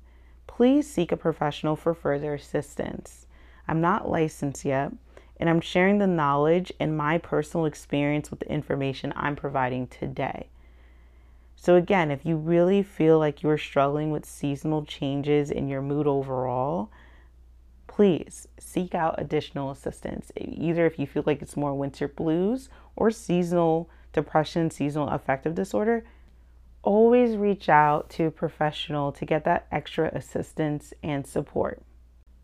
please 0.47 0.89
seek 0.89 1.11
a 1.11 1.17
professional 1.17 1.75
for 1.75 1.93
further 1.93 2.33
assistance. 2.33 3.27
I'm 3.67 3.79
not 3.79 4.09
licensed 4.09 4.65
yet, 4.65 4.91
and 5.43 5.49
I'm 5.49 5.59
sharing 5.59 5.97
the 5.97 6.07
knowledge 6.07 6.71
and 6.79 6.95
my 6.95 7.17
personal 7.17 7.65
experience 7.65 8.31
with 8.31 8.39
the 8.39 8.49
information 8.49 9.11
I'm 9.13 9.35
providing 9.35 9.87
today. 9.87 10.47
So, 11.57 11.75
again, 11.75 12.11
if 12.11 12.25
you 12.25 12.37
really 12.37 12.81
feel 12.81 13.19
like 13.19 13.43
you're 13.43 13.57
struggling 13.57 14.09
with 14.09 14.25
seasonal 14.25 14.85
changes 14.85 15.51
in 15.51 15.67
your 15.67 15.81
mood 15.81 16.07
overall, 16.07 16.91
please 17.87 18.47
seek 18.57 18.95
out 18.95 19.15
additional 19.17 19.69
assistance. 19.69 20.31
Either 20.37 20.85
if 20.85 20.97
you 20.97 21.05
feel 21.05 21.23
like 21.25 21.41
it's 21.41 21.57
more 21.57 21.75
winter 21.75 22.07
blues 22.07 22.69
or 22.95 23.11
seasonal 23.11 23.89
depression, 24.13 24.71
seasonal 24.71 25.09
affective 25.09 25.55
disorder, 25.55 26.05
always 26.83 27.35
reach 27.35 27.67
out 27.67 28.09
to 28.11 28.27
a 28.27 28.31
professional 28.31 29.11
to 29.11 29.25
get 29.25 29.43
that 29.43 29.67
extra 29.73 30.09
assistance 30.15 30.93
and 31.03 31.27
support. 31.27 31.83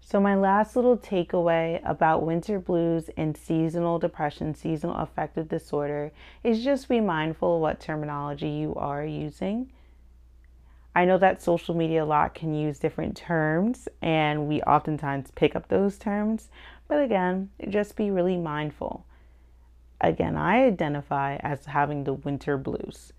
So, 0.09 0.19
my 0.19 0.33
last 0.33 0.75
little 0.75 0.97
takeaway 0.97 1.79
about 1.87 2.25
winter 2.25 2.59
blues 2.59 3.11
and 3.15 3.37
seasonal 3.37 3.99
depression, 3.99 4.55
seasonal 4.55 4.95
affective 4.95 5.47
disorder 5.47 6.11
is 6.43 6.63
just 6.63 6.89
be 6.89 6.99
mindful 6.99 7.57
of 7.57 7.61
what 7.61 7.79
terminology 7.79 8.49
you 8.49 8.73
are 8.73 9.05
using. 9.05 9.69
I 10.95 11.05
know 11.05 11.19
that 11.19 11.43
social 11.43 11.75
media 11.75 12.03
a 12.03 12.05
lot 12.05 12.33
can 12.33 12.55
use 12.55 12.79
different 12.79 13.17
terms, 13.17 13.87
and 14.01 14.47
we 14.47 14.63
oftentimes 14.63 15.29
pick 15.35 15.55
up 15.55 15.67
those 15.67 15.99
terms, 15.99 16.49
but 16.87 17.03
again, 17.03 17.51
just 17.69 17.95
be 17.95 18.09
really 18.09 18.37
mindful. 18.37 19.05
Again, 20.01 20.35
I 20.35 20.63
identify 20.63 21.35
as 21.35 21.67
having 21.67 22.05
the 22.05 22.13
winter 22.13 22.57
blues. 22.57 23.13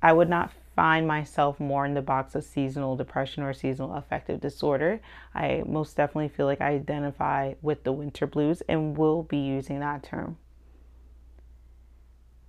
I 0.00 0.14
would 0.14 0.30
not 0.30 0.52
find 0.76 1.08
myself 1.08 1.58
more 1.58 1.86
in 1.86 1.94
the 1.94 2.02
box 2.02 2.34
of 2.34 2.44
seasonal 2.44 2.96
depression 2.96 3.42
or 3.42 3.54
seasonal 3.54 3.94
affective 3.94 4.40
disorder. 4.40 5.00
I 5.34 5.62
most 5.66 5.96
definitely 5.96 6.28
feel 6.28 6.44
like 6.44 6.60
I 6.60 6.72
identify 6.72 7.54
with 7.62 7.82
the 7.82 7.92
winter 7.92 8.26
blues 8.26 8.62
and 8.68 8.96
will 8.96 9.22
be 9.22 9.38
using 9.38 9.80
that 9.80 10.02
term. 10.02 10.36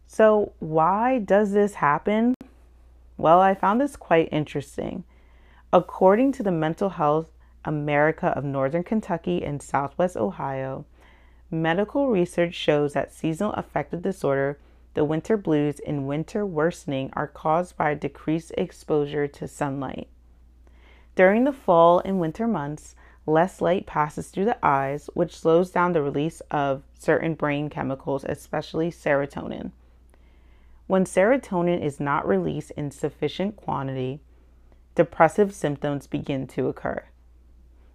So, 0.05 0.53
why 0.60 1.19
does 1.19 1.53
this 1.53 1.75
happen? 1.75 2.36
Well, 3.17 3.39
I 3.39 3.55
found 3.55 3.81
this 3.81 3.96
quite 3.96 4.29
interesting. 4.31 5.05
According 5.72 6.34
to 6.34 6.43
the 6.43 6.51
Mental 6.51 6.89
Health 6.89 7.31
America 7.65 8.27
of 8.27 8.43
Northern 8.43 8.84
Kentucky 8.84 9.43
and 9.43 9.62
Southwest 9.62 10.15
Ohio, 10.15 10.86
medical 11.50 12.10
research 12.10 12.53
shows 12.53 12.93
that 12.93 13.13
seasonal 13.13 13.53
affective 13.53 14.01
disorder 14.01 14.60
the 14.98 15.06
winter 15.06 15.38
blues 15.38 15.80
and 15.86 16.08
winter 16.08 16.44
worsening 16.44 17.12
are 17.13 17.27
caused 17.27 17.77
by 17.77 17.94
decreased 17.94 18.51
exposure 18.58 19.27
to 19.27 19.48
sunlight. 19.48 20.08
During 21.13 21.44
the 21.44 21.54
fall 21.54 22.01
and 22.04 22.20
winter 22.20 22.48
months, 22.48 22.96
less 23.27 23.62
light 23.62 23.86
passes 23.86 24.30
through 24.30 24.46
the 24.46 24.58
eyes, 24.66 25.08
which 25.13 25.38
slows 25.38 25.70
down 25.70 25.94
the 25.94 26.01
release 26.01 26.42
of 26.50 26.82
certain 26.98 27.36
brain 27.36 27.70
chemicals, 27.70 28.25
especially 28.27 28.89
serotonin. 28.89 29.70
When 30.88 31.06
serotonin 31.06 31.80
is 31.80 32.00
not 32.00 32.27
released 32.27 32.72
in 32.72 32.89
sufficient 32.89 33.56
quantity, 33.56 34.20
depressive 34.96 35.54
symptoms 35.54 36.08
begin 36.08 36.48
to 36.48 36.70
occur. 36.70 37.04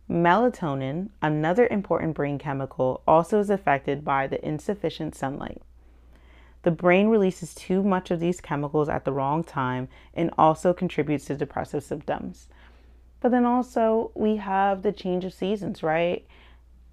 Melatonin, 0.08 1.08
another 1.20 1.66
important 1.66 2.14
brain 2.14 2.38
chemical, 2.38 3.02
also 3.08 3.40
is 3.40 3.50
affected 3.50 4.04
by 4.04 4.28
the 4.28 4.46
insufficient 4.46 5.16
sunlight. 5.16 5.62
The 6.62 6.70
brain 6.70 7.08
releases 7.08 7.54
too 7.54 7.82
much 7.82 8.10
of 8.10 8.20
these 8.20 8.40
chemicals 8.40 8.88
at 8.88 9.04
the 9.04 9.12
wrong 9.12 9.42
time 9.42 9.88
and 10.14 10.30
also 10.38 10.72
contributes 10.72 11.24
to 11.26 11.36
depressive 11.36 11.82
symptoms. 11.82 12.48
But 13.20 13.30
then 13.30 13.44
also, 13.44 14.10
we 14.14 14.36
have 14.36 14.82
the 14.82 14.92
change 14.92 15.24
of 15.24 15.32
seasons, 15.32 15.82
right? 15.82 16.26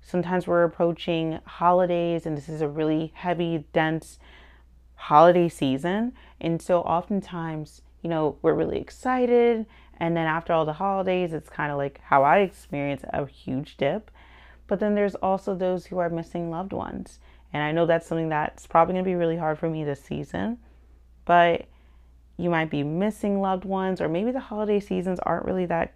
Sometimes 0.02 0.48
we're 0.48 0.64
approaching 0.64 1.40
holidays, 1.46 2.26
and 2.26 2.38
this 2.38 2.50
is 2.50 2.62
a 2.62 2.68
really 2.68 3.12
heavy, 3.16 3.66
dense 3.74 4.20
holiday 4.96 5.50
season. 5.50 6.14
And 6.40 6.62
so, 6.62 6.82
oftentimes, 6.82 7.82
you 8.02 8.10
know, 8.10 8.38
we're 8.42 8.54
really 8.54 8.80
excited. 8.80 9.66
And 9.98 10.16
then 10.16 10.28
after 10.28 10.54
all 10.54 10.66
the 10.66 10.74
holidays, 10.74 11.34
it's 11.34 11.50
kind 11.50 11.72
of 11.72 11.78
like 11.78 12.00
how 12.04 12.24
I 12.24 12.40
experience 12.40 13.04
a 13.10 13.26
huge 13.26 13.78
dip. 13.78 14.10
But 14.68 14.80
then 14.80 14.96
there's 14.96 15.16
also 15.16 15.56
those 15.56 15.88
who 15.88 15.98
are 15.98 16.10
missing 16.10 16.50
loved 16.50 16.74
ones. 16.74 17.20
And 17.54 17.64
I 17.64 17.72
know 17.72 17.86
that's 17.86 18.08
something 18.08 18.30
that's 18.30 18.68
probably 18.68 18.94
going 18.94 19.06
to 19.06 19.10
be 19.10 19.16
really 19.16 19.38
hard 19.38 19.58
for 19.58 19.70
me 19.70 19.84
this 19.84 20.04
season. 20.04 20.60
But 21.26 21.66
you 22.38 22.50
might 22.50 22.70
be 22.70 22.84
missing 22.84 23.42
loved 23.42 23.66
ones, 23.66 24.00
or 24.00 24.08
maybe 24.08 24.32
the 24.32 24.40
holiday 24.40 24.80
seasons 24.80 25.20
aren't 25.20 25.46
really 25.46 25.66
that 25.66 25.94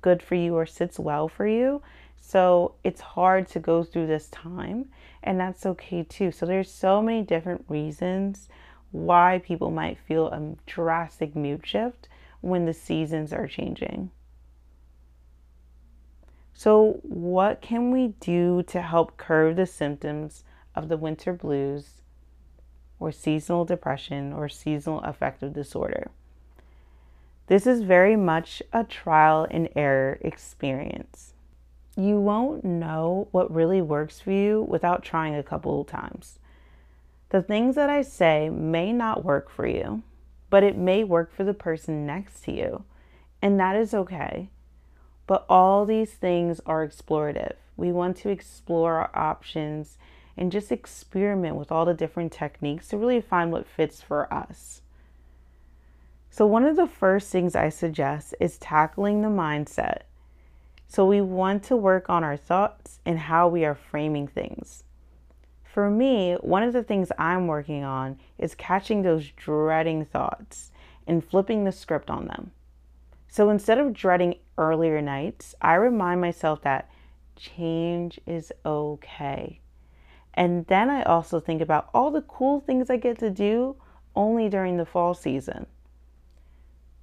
good 0.00 0.22
for 0.22 0.34
you 0.34 0.54
or 0.54 0.66
sits 0.66 0.98
well 0.98 1.28
for 1.28 1.46
you. 1.46 1.82
So 2.20 2.74
it's 2.84 3.00
hard 3.00 3.48
to 3.48 3.58
go 3.58 3.82
through 3.82 4.06
this 4.06 4.28
time, 4.28 4.90
and 5.22 5.40
that's 5.40 5.66
okay 5.66 6.04
too. 6.04 6.30
So 6.30 6.46
there's 6.46 6.70
so 6.70 7.02
many 7.02 7.22
different 7.22 7.64
reasons 7.68 8.48
why 8.92 9.40
people 9.44 9.70
might 9.70 9.98
feel 9.98 10.28
a 10.28 10.56
drastic 10.66 11.34
mood 11.34 11.66
shift 11.66 12.08
when 12.40 12.66
the 12.66 12.74
seasons 12.74 13.32
are 13.32 13.46
changing. 13.46 14.10
So, 16.62 17.00
what 17.04 17.62
can 17.62 17.90
we 17.90 18.08
do 18.20 18.62
to 18.64 18.82
help 18.82 19.16
curb 19.16 19.56
the 19.56 19.64
symptoms 19.64 20.44
of 20.74 20.90
the 20.90 20.98
winter 20.98 21.32
blues 21.32 22.02
or 22.98 23.12
seasonal 23.12 23.64
depression 23.64 24.34
or 24.34 24.50
seasonal 24.50 25.00
affective 25.00 25.54
disorder? 25.54 26.10
This 27.46 27.66
is 27.66 27.80
very 27.80 28.14
much 28.14 28.62
a 28.74 28.84
trial 28.84 29.46
and 29.50 29.70
error 29.74 30.18
experience. 30.20 31.32
You 31.96 32.20
won't 32.20 32.62
know 32.62 33.28
what 33.30 33.50
really 33.50 33.80
works 33.80 34.20
for 34.20 34.32
you 34.32 34.60
without 34.60 35.02
trying 35.02 35.34
a 35.34 35.42
couple 35.42 35.80
of 35.80 35.86
times. 35.86 36.40
The 37.30 37.40
things 37.40 37.74
that 37.76 37.88
I 37.88 38.02
say 38.02 38.50
may 38.50 38.92
not 38.92 39.24
work 39.24 39.48
for 39.48 39.66
you, 39.66 40.02
but 40.50 40.62
it 40.62 40.76
may 40.76 41.04
work 41.04 41.32
for 41.32 41.42
the 41.42 41.54
person 41.54 42.04
next 42.04 42.42
to 42.42 42.52
you, 42.52 42.84
and 43.40 43.58
that 43.58 43.76
is 43.76 43.94
okay. 43.94 44.50
But 45.30 45.46
all 45.48 45.86
these 45.86 46.14
things 46.14 46.60
are 46.66 46.84
explorative. 46.84 47.54
We 47.76 47.92
want 47.92 48.16
to 48.16 48.30
explore 48.30 48.94
our 48.96 49.16
options 49.16 49.96
and 50.36 50.50
just 50.50 50.72
experiment 50.72 51.54
with 51.54 51.70
all 51.70 51.84
the 51.84 51.94
different 51.94 52.32
techniques 52.32 52.88
to 52.88 52.96
really 52.96 53.20
find 53.20 53.52
what 53.52 53.68
fits 53.68 54.02
for 54.02 54.26
us. 54.34 54.82
So, 56.30 56.46
one 56.46 56.64
of 56.64 56.74
the 56.74 56.88
first 56.88 57.30
things 57.30 57.54
I 57.54 57.68
suggest 57.68 58.34
is 58.40 58.58
tackling 58.58 59.22
the 59.22 59.28
mindset. 59.28 59.98
So, 60.88 61.06
we 61.06 61.20
want 61.20 61.62
to 61.66 61.76
work 61.76 62.10
on 62.10 62.24
our 62.24 62.36
thoughts 62.36 62.98
and 63.06 63.20
how 63.20 63.46
we 63.46 63.64
are 63.64 63.76
framing 63.76 64.26
things. 64.26 64.82
For 65.62 65.88
me, 65.88 66.38
one 66.40 66.64
of 66.64 66.72
the 66.72 66.82
things 66.82 67.12
I'm 67.16 67.46
working 67.46 67.84
on 67.84 68.18
is 68.36 68.56
catching 68.56 69.02
those 69.02 69.30
dreading 69.30 70.06
thoughts 70.06 70.72
and 71.06 71.24
flipping 71.24 71.62
the 71.62 71.70
script 71.70 72.10
on 72.10 72.26
them. 72.26 72.50
So 73.30 73.48
instead 73.48 73.78
of 73.78 73.94
dreading 73.94 74.34
earlier 74.58 75.00
nights, 75.00 75.54
I 75.62 75.74
remind 75.74 76.20
myself 76.20 76.62
that 76.62 76.90
change 77.36 78.18
is 78.26 78.52
okay. 78.66 79.60
And 80.34 80.66
then 80.66 80.90
I 80.90 81.04
also 81.04 81.38
think 81.38 81.62
about 81.62 81.90
all 81.94 82.10
the 82.10 82.22
cool 82.22 82.58
things 82.60 82.90
I 82.90 82.96
get 82.96 83.20
to 83.20 83.30
do 83.30 83.76
only 84.16 84.48
during 84.48 84.78
the 84.78 84.84
fall 84.84 85.14
season. 85.14 85.66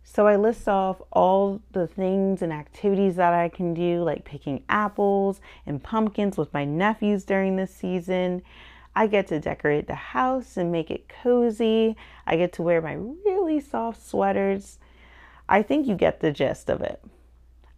So 0.04 0.28
I 0.28 0.36
list 0.36 0.68
off 0.68 1.02
all 1.14 1.62
the 1.72 1.88
things 1.88 2.42
and 2.42 2.52
activities 2.52 3.16
that 3.16 3.34
I 3.34 3.48
can 3.48 3.74
do, 3.74 4.04
like 4.04 4.26
picking 4.26 4.66
apples 4.68 5.40
and 5.66 5.82
pumpkins 5.82 6.38
with 6.38 6.54
my 6.54 6.66
nephews 6.66 7.24
during 7.24 7.56
this 7.56 7.74
season. 7.74 8.42
I 8.94 9.08
get 9.08 9.28
to 9.28 9.40
decorate 9.40 9.88
the 9.88 9.96
house 9.96 10.58
and 10.58 10.74
make 10.74 10.92
it 10.92 11.08
cozy. 11.08 11.96
I 12.26 12.36
get 12.36 12.52
to 12.54 12.64
wear 12.64 12.82
my 12.82 12.94
really 12.94 13.62
soft 13.62 14.06
sweaters. 14.06 14.78
I 15.50 15.62
think 15.62 15.88
you 15.88 15.96
get 15.96 16.20
the 16.20 16.32
gist 16.32 16.70
of 16.70 16.82
it. 16.82 17.02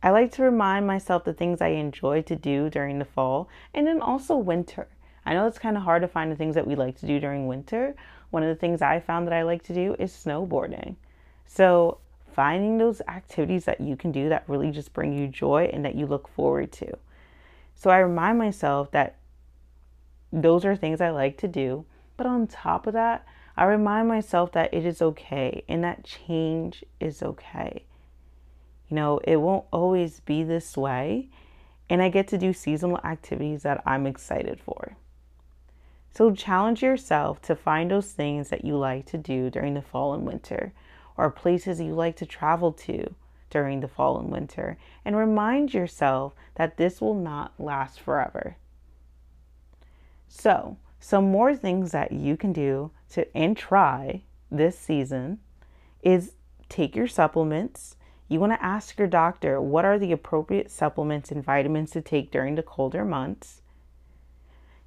I 0.02 0.12
like 0.12 0.32
to 0.34 0.44
remind 0.44 0.88
myself 0.88 1.24
the 1.24 1.34
things 1.34 1.62
I 1.62 1.70
enjoy 1.70 2.22
to 2.24 2.36
do 2.36 2.70
during 2.70 3.00
the 3.00 3.06
fall 3.06 3.50
and 3.74 3.86
then 3.86 4.02
also 4.02 4.36
winter. 4.38 4.88
I 5.26 5.34
know 5.34 5.46
it's 5.46 5.60
kind 5.60 5.78
of 5.78 5.84
hard 5.84 6.02
to 6.02 6.08
find 6.08 6.32
the 6.32 6.36
things 6.36 6.56
that 6.56 6.66
we 6.66 6.76
like 6.76 6.98
to 7.00 7.06
do 7.06 7.20
during 7.20 7.48
winter, 7.48 7.96
one 8.30 8.44
of 8.44 8.50
the 8.50 8.60
things 8.60 8.82
I 8.82 9.00
found 9.00 9.28
that 9.28 9.34
I 9.34 9.44
like 9.44 9.64
to 9.64 9.74
do 9.74 9.96
is 10.00 10.12
snowboarding. 10.12 10.96
So, 11.46 11.98
finding 12.34 12.78
those 12.78 13.02
activities 13.08 13.66
that 13.66 13.82
you 13.82 13.96
can 13.96 14.12
do 14.12 14.30
that 14.30 14.44
really 14.48 14.72
just 14.72 14.94
bring 14.94 15.14
you 15.14 15.28
joy 15.28 15.70
and 15.74 15.84
that 15.84 15.96
you 15.96 16.06
look 16.06 16.28
forward 16.28 16.72
to. 16.74 16.98
So, 17.76 17.90
I 17.90 17.98
remind 17.98 18.38
myself 18.38 18.92
that 18.92 19.18
those 20.32 20.64
are 20.64 20.76
things 20.76 21.02
I 21.02 21.10
like 21.10 21.38
to 21.40 21.48
do. 21.48 21.86
But 22.18 22.28
on 22.28 22.48
top 22.48 22.86
of 22.86 22.94
that, 22.94 23.26
I 23.60 23.66
remind 23.66 24.08
myself 24.08 24.54
that 24.54 24.74
it 24.74 24.86
is 24.86 25.02
okay 25.02 25.66
and 25.68 25.84
that 25.84 26.06
change 26.06 26.86
is 27.02 27.22
okay. 27.22 27.84
You 28.88 28.96
know, 28.96 29.20
it 29.26 29.36
won't 29.36 29.66
always 29.74 30.22
be 30.22 30.44
this 30.44 30.78
way. 30.78 31.28
And 31.90 32.02
I 32.02 32.08
get 32.08 32.30
to 32.30 32.38
do 32.38 32.54
seasonal 32.54 33.02
activities 33.04 33.64
that 33.64 33.84
I'm 33.86 34.08
excited 34.08 34.62
for. 34.62 34.96
So 36.10 36.34
challenge 36.34 36.82
yourself 36.82 37.42
to 37.42 37.56
find 37.56 37.92
those 37.92 38.14
things 38.14 38.48
that 38.48 38.64
you 38.64 38.78
like 38.78 39.06
to 39.08 39.18
do 39.18 39.50
during 39.50 39.74
the 39.74 39.82
fall 39.82 40.14
and 40.14 40.26
winter, 40.26 40.72
or 41.18 41.30
places 41.30 41.82
you 41.82 41.94
like 41.94 42.16
to 42.16 42.26
travel 42.26 42.72
to 42.72 43.14
during 43.50 43.82
the 43.82 43.90
fall 43.90 44.18
and 44.22 44.32
winter, 44.32 44.78
and 45.04 45.18
remind 45.18 45.74
yourself 45.74 46.34
that 46.56 46.78
this 46.78 47.02
will 47.02 47.14
not 47.14 47.60
last 47.60 48.00
forever. 48.00 48.56
So, 50.30 50.78
some 51.02 51.30
more 51.30 51.54
things 51.54 51.92
that 51.92 52.14
you 52.14 52.38
can 52.38 52.54
do 52.54 52.92
to 53.10 53.38
and 53.38 53.56
try 53.56 54.24
this 54.52 54.78
season 54.78 55.40
is 56.02 56.34
take 56.70 56.96
your 56.96 57.08
supplements. 57.08 57.96
You 58.28 58.40
want 58.40 58.54
to 58.54 58.64
ask 58.64 58.98
your 58.98 59.08
doctor 59.08 59.60
what 59.60 59.86
are 59.86 59.98
the 59.98 60.12
appropriate 60.12 60.70
supplements 60.70 61.32
and 61.32 61.44
vitamins 61.44 61.92
to 61.92 62.02
take 62.02 62.32
during 62.32 62.56
the 62.56 62.64
colder 62.64 63.04
months. 63.04 63.62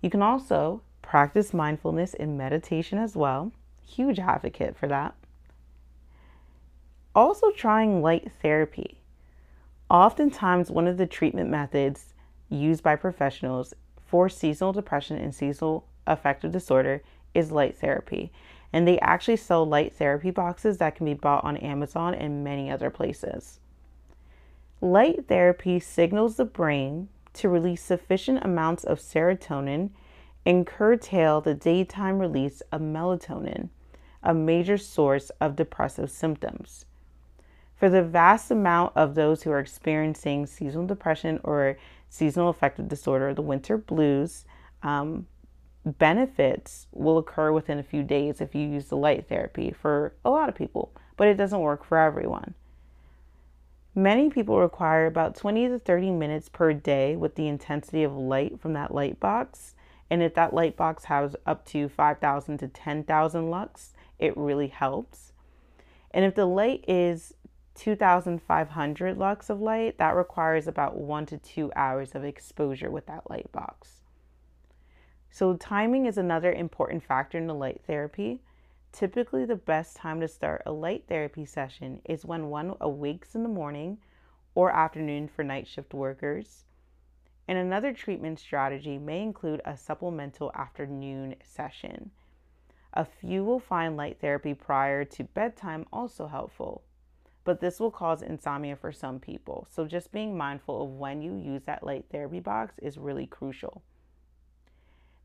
You 0.00 0.10
can 0.10 0.22
also 0.22 0.82
practice 1.00 1.52
mindfulness 1.52 2.14
and 2.14 2.38
meditation 2.38 2.98
as 2.98 3.16
well. 3.16 3.52
Huge 3.84 4.18
advocate 4.18 4.76
for 4.76 4.86
that. 4.88 5.14
Also, 7.14 7.50
trying 7.50 8.00
light 8.00 8.32
therapy. 8.40 8.98
Oftentimes, 9.90 10.70
one 10.70 10.86
of 10.86 10.96
the 10.96 11.06
treatment 11.06 11.50
methods 11.50 12.14
used 12.48 12.82
by 12.82 12.96
professionals 12.96 13.74
for 14.06 14.28
seasonal 14.28 14.72
depression 14.72 15.18
and 15.18 15.34
seasonal 15.34 15.84
affective 16.06 16.52
disorder 16.52 17.02
is 17.34 17.52
light 17.52 17.76
therapy. 17.76 18.32
And 18.72 18.88
they 18.88 18.98
actually 19.00 19.36
sell 19.36 19.66
light 19.66 19.92
therapy 19.94 20.30
boxes 20.30 20.78
that 20.78 20.96
can 20.96 21.06
be 21.06 21.14
bought 21.14 21.44
on 21.44 21.56
Amazon 21.58 22.14
and 22.14 22.42
many 22.42 22.70
other 22.70 22.90
places. 22.90 23.60
Light 24.80 25.28
therapy 25.28 25.78
signals 25.78 26.36
the 26.36 26.44
brain 26.44 27.08
to 27.34 27.48
release 27.48 27.82
sufficient 27.82 28.44
amounts 28.44 28.84
of 28.84 28.98
serotonin 28.98 29.90
and 30.44 30.66
curtail 30.66 31.40
the 31.40 31.54
daytime 31.54 32.18
release 32.18 32.62
of 32.72 32.80
melatonin, 32.80 33.68
a 34.22 34.34
major 34.34 34.76
source 34.76 35.30
of 35.40 35.56
depressive 35.56 36.10
symptoms. 36.10 36.86
For 37.76 37.88
the 37.88 38.02
vast 38.02 38.50
amount 38.50 38.92
of 38.96 39.14
those 39.14 39.42
who 39.42 39.50
are 39.50 39.58
experiencing 39.58 40.46
seasonal 40.46 40.86
depression 40.86 41.40
or 41.42 41.76
seasonal 42.08 42.48
affective 42.48 42.88
disorder, 42.88 43.34
the 43.34 43.42
winter 43.42 43.76
blues, 43.76 44.44
um, 44.82 45.26
benefits 45.84 46.86
will 46.92 47.18
occur 47.18 47.52
within 47.52 47.78
a 47.78 47.82
few 47.82 48.02
days 48.02 48.40
if 48.40 48.54
you 48.54 48.66
use 48.66 48.86
the 48.86 48.96
light 48.96 49.28
therapy 49.28 49.72
for 49.72 50.14
a 50.24 50.30
lot 50.30 50.48
of 50.48 50.54
people, 50.54 50.92
but 51.16 51.28
it 51.28 51.36
doesn't 51.36 51.60
work 51.60 51.84
for 51.84 51.98
everyone. 51.98 52.54
Many 53.94 54.30
people 54.30 54.58
require 54.58 55.06
about 55.06 55.36
20 55.36 55.68
to 55.68 55.78
30 55.78 56.12
minutes 56.12 56.48
per 56.48 56.72
day 56.72 57.14
with 57.14 57.34
the 57.34 57.48
intensity 57.48 58.02
of 58.04 58.16
light 58.16 58.60
from 58.60 58.72
that 58.72 58.94
light 58.94 59.20
box 59.20 59.74
and 60.12 60.22
if 60.22 60.34
that 60.34 60.52
light 60.52 60.76
box 60.76 61.04
has 61.04 61.34
up 61.46 61.64
to 61.68 61.88
5,000 61.88 62.58
to 62.58 62.68
10,000 62.68 63.50
lux, 63.50 63.94
it 64.18 64.36
really 64.36 64.68
helps. 64.68 65.32
And 66.10 66.22
if 66.22 66.34
the 66.34 66.44
light 66.44 66.84
is 66.86 67.32
2,500 67.76 69.16
lux 69.16 69.48
of 69.48 69.62
light, 69.62 69.96
that 69.96 70.14
requires 70.14 70.66
about 70.66 70.98
one 70.98 71.24
to 71.24 71.38
two 71.38 71.72
hours 71.74 72.14
of 72.14 72.24
exposure 72.24 72.90
with 72.90 73.06
that 73.06 73.30
light 73.30 73.50
box. 73.52 74.01
So, 75.34 75.56
timing 75.56 76.04
is 76.04 76.18
another 76.18 76.52
important 76.52 77.02
factor 77.02 77.38
in 77.38 77.46
the 77.46 77.54
light 77.54 77.80
therapy. 77.86 78.42
Typically, 78.92 79.46
the 79.46 79.56
best 79.56 79.96
time 79.96 80.20
to 80.20 80.28
start 80.28 80.60
a 80.66 80.72
light 80.72 81.04
therapy 81.08 81.46
session 81.46 82.02
is 82.04 82.26
when 82.26 82.50
one 82.50 82.74
awakes 82.82 83.34
in 83.34 83.42
the 83.42 83.48
morning 83.48 83.96
or 84.54 84.70
afternoon 84.70 85.28
for 85.28 85.42
night 85.42 85.66
shift 85.66 85.94
workers. 85.94 86.66
And 87.48 87.56
another 87.56 87.94
treatment 87.94 88.40
strategy 88.40 88.98
may 88.98 89.22
include 89.22 89.62
a 89.64 89.74
supplemental 89.74 90.52
afternoon 90.54 91.36
session. 91.42 92.10
A 92.92 93.06
few 93.06 93.42
will 93.42 93.58
find 93.58 93.96
light 93.96 94.20
therapy 94.20 94.52
prior 94.52 95.02
to 95.02 95.24
bedtime 95.24 95.86
also 95.90 96.26
helpful, 96.26 96.82
but 97.44 97.58
this 97.58 97.80
will 97.80 97.90
cause 97.90 98.20
insomnia 98.20 98.76
for 98.76 98.92
some 98.92 99.18
people. 99.18 99.66
So 99.70 99.86
just 99.86 100.12
being 100.12 100.36
mindful 100.36 100.82
of 100.82 100.90
when 100.90 101.22
you 101.22 101.36
use 101.36 101.62
that 101.62 101.82
light 101.82 102.04
therapy 102.12 102.40
box 102.40 102.74
is 102.82 102.98
really 102.98 103.26
crucial. 103.26 103.82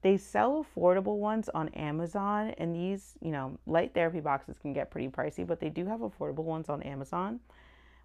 They 0.07 0.15
sell 0.15 0.65
affordable 0.65 1.17
ones 1.17 1.49
on 1.49 1.67
Amazon, 1.73 2.51
and 2.57 2.73
these, 2.73 3.17
you 3.19 3.29
know, 3.29 3.59
light 3.65 3.93
therapy 3.93 4.21
boxes 4.21 4.57
can 4.57 4.71
get 4.71 4.89
pretty 4.89 5.09
pricey, 5.09 5.45
but 5.45 5.59
they 5.59 5.67
do 5.67 5.85
have 5.85 5.99
affordable 5.99 6.45
ones 6.45 6.69
on 6.69 6.81
Amazon. 6.83 7.41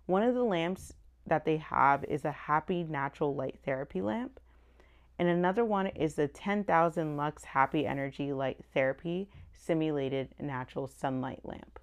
One 0.07 0.25
of 0.25 0.35
the 0.35 0.43
lamps 0.43 0.95
that 1.29 1.45
they 1.45 1.59
have 1.59 2.03
is 2.07 2.25
a 2.25 2.33
Happy 2.33 2.83
Natural 2.83 3.33
Light 3.37 3.61
Therapy 3.65 4.03
lamp. 4.03 4.41
And 5.21 5.29
another 5.29 5.65
one 5.65 5.87
is 5.87 6.17
the 6.17 6.27
10,000 6.27 7.17
Lux 7.17 7.45
Happy 7.45 7.87
Energy 7.87 8.33
Light 8.33 8.59
Therapy 8.75 9.29
Simulated 9.53 10.35
Natural 10.41 10.89
Sunlight 10.89 11.43
Lamp. 11.45 11.79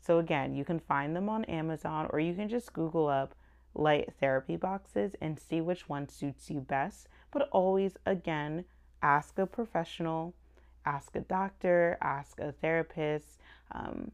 So, 0.00 0.18
again, 0.18 0.56
you 0.56 0.64
can 0.64 0.80
find 0.80 1.14
them 1.14 1.28
on 1.28 1.44
Amazon 1.44 2.08
or 2.10 2.18
you 2.18 2.34
can 2.34 2.48
just 2.48 2.72
Google 2.72 3.06
up 3.06 3.36
light 3.74 4.12
therapy 4.18 4.56
boxes 4.56 5.14
and 5.20 5.38
see 5.38 5.60
which 5.60 5.88
one 5.88 6.08
suits 6.08 6.50
you 6.50 6.58
best. 6.58 7.06
But 7.36 7.50
always, 7.52 7.98
again, 8.06 8.64
ask 9.02 9.38
a 9.38 9.44
professional, 9.44 10.34
ask 10.86 11.14
a 11.16 11.20
doctor, 11.20 11.98
ask 12.00 12.40
a 12.40 12.52
therapist. 12.52 13.26
Um, 13.72 14.12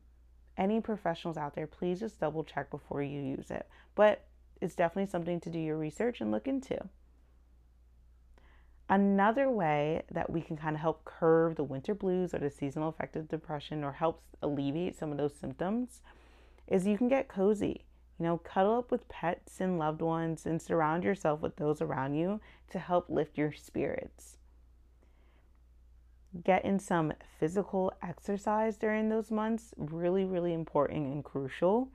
any 0.57 0.81
professionals 0.81 1.37
out 1.37 1.55
there, 1.55 1.69
please 1.69 2.01
just 2.01 2.19
double 2.19 2.43
check 2.43 2.69
before 2.69 3.01
you 3.01 3.21
use 3.21 3.53
it. 3.53 3.69
But 3.95 4.25
it's 4.61 4.75
definitely 4.75 5.09
something 5.09 5.39
to 5.39 5.51
do 5.51 5.61
your 5.61 5.79
research 5.79 6.21
and 6.21 6.33
look 6.33 6.49
into. 6.49 6.81
Another 8.89 9.49
way 9.49 10.03
that 10.11 10.29
we 10.29 10.41
can 10.41 10.57
kind 10.57 10.75
of 10.75 10.81
help 10.81 11.05
curb 11.05 11.55
the 11.55 11.63
winter 11.63 11.95
blues 11.95 12.35
or 12.35 12.39
the 12.39 12.51
seasonal 12.51 12.89
affective 12.89 13.29
depression 13.29 13.85
or 13.85 13.93
helps 13.93 14.25
alleviate 14.43 14.99
some 14.99 15.13
of 15.13 15.17
those 15.17 15.37
symptoms 15.37 16.01
is 16.67 16.89
you 16.89 16.99
can 16.99 17.07
get 17.07 17.29
cozy. 17.29 17.85
You 18.23 18.29
know, 18.29 18.39
cuddle 18.39 18.79
up 18.79 18.93
with 18.93 19.09
pets 19.09 19.61
and 19.61 19.81
loved 19.81 20.01
ones 20.01 20.47
and 20.47 20.63
surround 20.63 21.03
yourself 21.03 21.41
with 21.41 21.57
those 21.57 21.83
around 21.83 22.15
you 22.15 22.41
to 22.71 22.79
help 22.79 23.11
lift 23.11 23.37
your 23.37 23.51
spirits. 23.51 24.39
Get 26.45 26.65
in 26.65 26.79
some 26.79 27.15
physical 27.41 27.93
exercise 28.01 28.77
during 28.77 29.09
those 29.09 29.33
months 29.33 29.75
really 29.77 30.25
really 30.25 30.55
important 30.55 31.13
and 31.13 31.25
crucial. 31.25 31.89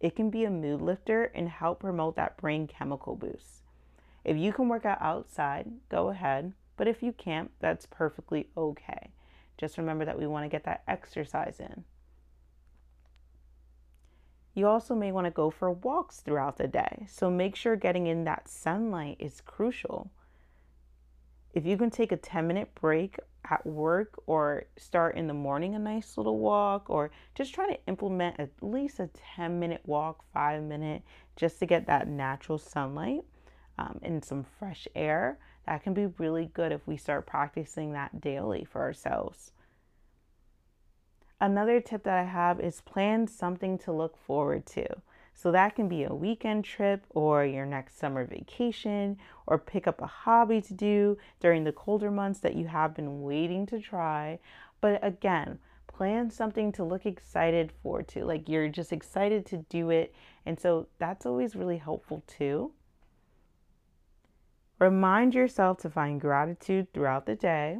It 0.00 0.14
can 0.14 0.28
be 0.28 0.44
a 0.44 0.50
mood 0.50 0.82
lifter 0.82 1.32
and 1.34 1.48
help 1.48 1.80
promote 1.80 2.14
that 2.16 2.36
brain 2.36 2.66
chemical 2.66 3.16
boost. 3.16 3.62
If 4.22 4.36
you 4.36 4.52
can 4.52 4.68
work 4.68 4.84
out 4.84 5.00
outside 5.00 5.66
go 5.88 6.10
ahead 6.10 6.52
but 6.76 6.88
if 6.88 7.02
you 7.02 7.12
can't 7.12 7.52
that's 7.58 7.86
perfectly 7.86 8.50
okay. 8.54 9.12
Just 9.56 9.78
remember 9.78 10.04
that 10.04 10.18
we 10.18 10.26
want 10.26 10.44
to 10.44 10.54
get 10.54 10.64
that 10.64 10.82
exercise 10.86 11.58
in 11.58 11.84
you 14.60 14.66
also 14.66 14.94
may 14.94 15.10
want 15.10 15.24
to 15.24 15.30
go 15.30 15.50
for 15.50 15.72
walks 15.72 16.20
throughout 16.20 16.56
the 16.56 16.68
day 16.68 17.06
so 17.08 17.30
make 17.30 17.56
sure 17.56 17.74
getting 17.74 18.06
in 18.06 18.24
that 18.24 18.48
sunlight 18.48 19.16
is 19.18 19.40
crucial 19.40 20.10
if 21.52 21.66
you 21.66 21.76
can 21.76 21.90
take 21.90 22.12
a 22.12 22.16
10 22.16 22.46
minute 22.46 22.72
break 22.74 23.18
at 23.50 23.64
work 23.66 24.14
or 24.26 24.64
start 24.76 25.16
in 25.16 25.26
the 25.26 25.34
morning 25.34 25.74
a 25.74 25.78
nice 25.78 26.16
little 26.16 26.38
walk 26.38 26.88
or 26.88 27.10
just 27.34 27.54
try 27.54 27.66
to 27.68 27.78
implement 27.86 28.38
at 28.38 28.50
least 28.60 29.00
a 29.00 29.08
10 29.36 29.58
minute 29.58 29.80
walk, 29.84 30.24
five 30.32 30.62
minute, 30.62 31.02
just 31.36 31.58
to 31.58 31.66
get 31.66 31.86
that 31.86 32.06
natural 32.06 32.58
sunlight 32.58 33.22
um, 33.78 33.98
and 34.02 34.24
some 34.24 34.44
fresh 34.58 34.86
air, 34.94 35.38
that 35.66 35.82
can 35.82 35.94
be 35.94 36.06
really 36.18 36.50
good 36.54 36.70
if 36.70 36.86
we 36.86 36.96
start 36.96 37.26
practicing 37.26 37.92
that 37.92 38.20
daily 38.20 38.64
for 38.64 38.80
ourselves. 38.80 39.52
Another 41.40 41.80
tip 41.80 42.02
that 42.04 42.18
I 42.18 42.24
have 42.24 42.60
is 42.60 42.82
plan 42.82 43.26
something 43.26 43.78
to 43.78 43.92
look 43.92 44.16
forward 44.16 44.66
to. 44.66 44.86
So 45.32 45.50
that 45.52 45.74
can 45.74 45.88
be 45.88 46.04
a 46.04 46.14
weekend 46.14 46.66
trip 46.66 47.06
or 47.10 47.46
your 47.46 47.64
next 47.64 47.98
summer 47.98 48.26
vacation 48.26 49.16
or 49.46 49.58
pick 49.58 49.86
up 49.86 50.02
a 50.02 50.06
hobby 50.06 50.60
to 50.60 50.74
do 50.74 51.16
during 51.40 51.64
the 51.64 51.72
colder 51.72 52.10
months 52.10 52.40
that 52.40 52.56
you 52.56 52.66
have 52.66 52.94
been 52.94 53.22
waiting 53.22 53.64
to 53.66 53.80
try. 53.80 54.38
But 54.82 55.02
again, 55.02 55.58
plan 56.00 56.30
something 56.30 56.72
to 56.72 56.82
look 56.82 57.04
excited 57.04 57.70
for 57.82 58.02
to 58.02 58.24
like 58.24 58.48
you're 58.48 58.68
just 58.68 58.90
excited 58.90 59.44
to 59.44 59.58
do 59.68 59.90
it 59.90 60.14
and 60.46 60.58
so 60.58 60.86
that's 60.98 61.26
always 61.26 61.54
really 61.54 61.76
helpful 61.76 62.24
too 62.26 62.72
remind 64.78 65.34
yourself 65.34 65.76
to 65.76 65.90
find 65.90 66.18
gratitude 66.18 66.90
throughout 66.94 67.26
the 67.26 67.34
day 67.34 67.76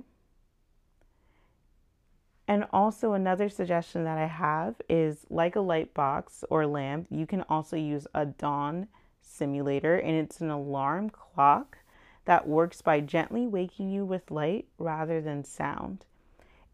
And 2.50 2.66
also, 2.72 3.12
another 3.12 3.48
suggestion 3.48 4.02
that 4.02 4.18
I 4.18 4.26
have 4.26 4.74
is 4.88 5.24
like 5.30 5.54
a 5.54 5.60
light 5.60 5.94
box 5.94 6.42
or 6.50 6.66
lamp, 6.66 7.06
you 7.08 7.24
can 7.24 7.42
also 7.42 7.76
use 7.76 8.08
a 8.12 8.26
dawn 8.26 8.88
simulator, 9.22 9.94
and 9.94 10.16
it's 10.16 10.40
an 10.40 10.50
alarm 10.50 11.10
clock 11.10 11.78
that 12.24 12.48
works 12.48 12.82
by 12.82 13.02
gently 13.02 13.46
waking 13.46 13.88
you 13.88 14.04
with 14.04 14.32
light 14.32 14.66
rather 14.78 15.20
than 15.20 15.44
sound. 15.44 16.06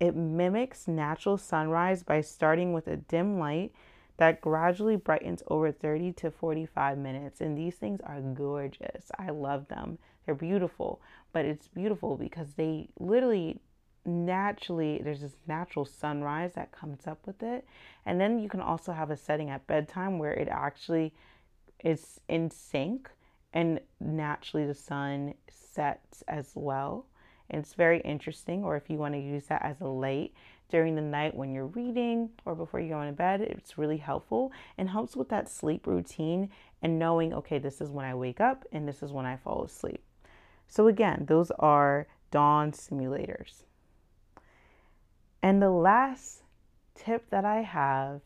It 0.00 0.16
mimics 0.16 0.88
natural 0.88 1.36
sunrise 1.36 2.02
by 2.02 2.22
starting 2.22 2.72
with 2.72 2.88
a 2.88 2.96
dim 2.96 3.38
light 3.38 3.74
that 4.16 4.40
gradually 4.40 4.96
brightens 4.96 5.42
over 5.48 5.70
30 5.70 6.14
to 6.14 6.30
45 6.30 6.96
minutes. 6.96 7.42
And 7.42 7.54
these 7.54 7.74
things 7.74 8.00
are 8.00 8.22
gorgeous. 8.22 9.10
I 9.18 9.28
love 9.28 9.68
them. 9.68 9.98
They're 10.24 10.34
beautiful, 10.34 11.02
but 11.34 11.44
it's 11.44 11.68
beautiful 11.68 12.16
because 12.16 12.54
they 12.54 12.88
literally 12.98 13.60
naturally 14.06 15.00
there's 15.02 15.20
this 15.20 15.36
natural 15.46 15.84
sunrise 15.84 16.52
that 16.54 16.72
comes 16.72 17.06
up 17.06 17.26
with 17.26 17.42
it. 17.42 17.66
And 18.04 18.20
then 18.20 18.38
you 18.38 18.48
can 18.48 18.60
also 18.60 18.92
have 18.92 19.10
a 19.10 19.16
setting 19.16 19.50
at 19.50 19.66
bedtime 19.66 20.18
where 20.18 20.32
it 20.32 20.48
actually 20.48 21.12
is 21.84 22.20
in 22.28 22.50
sync 22.50 23.10
and 23.52 23.80
naturally 24.00 24.66
the 24.66 24.74
sun 24.74 25.34
sets 25.50 26.22
as 26.28 26.52
well. 26.54 27.06
And 27.50 27.60
it's 27.60 27.74
very 27.74 28.00
interesting 28.00 28.64
or 28.64 28.76
if 28.76 28.90
you 28.90 28.96
want 28.96 29.14
to 29.14 29.20
use 29.20 29.46
that 29.46 29.62
as 29.62 29.80
a 29.80 29.86
light 29.86 30.32
during 30.68 30.94
the 30.96 31.00
night 31.00 31.34
when 31.34 31.52
you're 31.52 31.66
reading 31.66 32.30
or 32.44 32.54
before 32.54 32.80
you 32.80 32.88
go 32.88 33.00
into 33.00 33.12
bed 33.12 33.40
it's 33.40 33.78
really 33.78 33.98
helpful 33.98 34.50
and 34.76 34.90
helps 34.90 35.14
with 35.14 35.28
that 35.28 35.48
sleep 35.48 35.86
routine 35.86 36.50
and 36.82 36.98
knowing 36.98 37.32
okay 37.32 37.56
this 37.56 37.80
is 37.80 37.88
when 37.88 38.04
i 38.04 38.12
wake 38.12 38.40
up 38.40 38.64
and 38.72 38.88
this 38.88 39.00
is 39.00 39.12
when 39.12 39.24
i 39.24 39.36
fall 39.36 39.62
asleep. 39.62 40.02
So 40.66 40.88
again 40.88 41.24
those 41.28 41.52
are 41.52 42.08
dawn 42.32 42.72
simulators 42.72 43.62
and 45.42 45.62
the 45.62 45.70
last 45.70 46.42
tip 46.94 47.30
that 47.30 47.44
I 47.44 47.62
have 47.62 48.20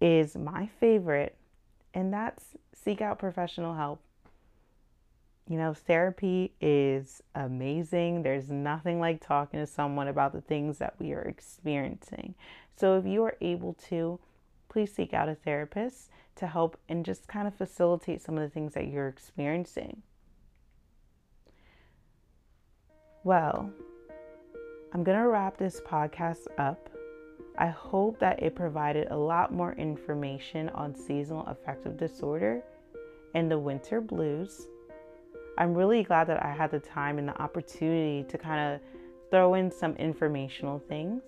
is 0.00 0.36
my 0.36 0.68
favorite, 0.80 1.36
and 1.92 2.12
that's 2.12 2.44
seek 2.74 3.00
out 3.00 3.18
professional 3.18 3.74
help. 3.74 4.00
You 5.48 5.56
know, 5.56 5.72
therapy 5.72 6.52
is 6.60 7.22
amazing. 7.34 8.22
There's 8.22 8.50
nothing 8.50 9.00
like 9.00 9.26
talking 9.26 9.60
to 9.60 9.66
someone 9.66 10.08
about 10.08 10.32
the 10.32 10.42
things 10.42 10.78
that 10.78 10.94
we 10.98 11.12
are 11.12 11.22
experiencing. 11.22 12.34
So, 12.76 12.98
if 12.98 13.06
you 13.06 13.24
are 13.24 13.36
able 13.40 13.74
to, 13.88 14.20
please 14.68 14.94
seek 14.94 15.14
out 15.14 15.28
a 15.28 15.34
therapist 15.34 16.10
to 16.36 16.46
help 16.46 16.78
and 16.88 17.04
just 17.04 17.26
kind 17.26 17.48
of 17.48 17.54
facilitate 17.54 18.22
some 18.22 18.36
of 18.36 18.42
the 18.42 18.50
things 18.50 18.74
that 18.74 18.88
you're 18.88 19.08
experiencing. 19.08 20.02
Well, 23.24 23.72
I'm 24.94 25.04
going 25.04 25.18
to 25.18 25.28
wrap 25.28 25.58
this 25.58 25.82
podcast 25.82 26.46
up. 26.56 26.88
I 27.58 27.66
hope 27.66 28.18
that 28.20 28.42
it 28.42 28.54
provided 28.54 29.08
a 29.10 29.16
lot 29.16 29.52
more 29.52 29.74
information 29.74 30.70
on 30.70 30.94
seasonal 30.94 31.44
affective 31.46 31.98
disorder 31.98 32.62
and 33.34 33.50
the 33.50 33.58
winter 33.58 34.00
blues. 34.00 34.66
I'm 35.58 35.74
really 35.74 36.04
glad 36.04 36.26
that 36.28 36.42
I 36.42 36.52
had 36.52 36.70
the 36.70 36.78
time 36.78 37.18
and 37.18 37.28
the 37.28 37.38
opportunity 37.38 38.26
to 38.30 38.38
kind 38.38 38.74
of 38.74 38.80
throw 39.30 39.54
in 39.54 39.70
some 39.70 39.92
informational 39.96 40.78
things 40.88 41.22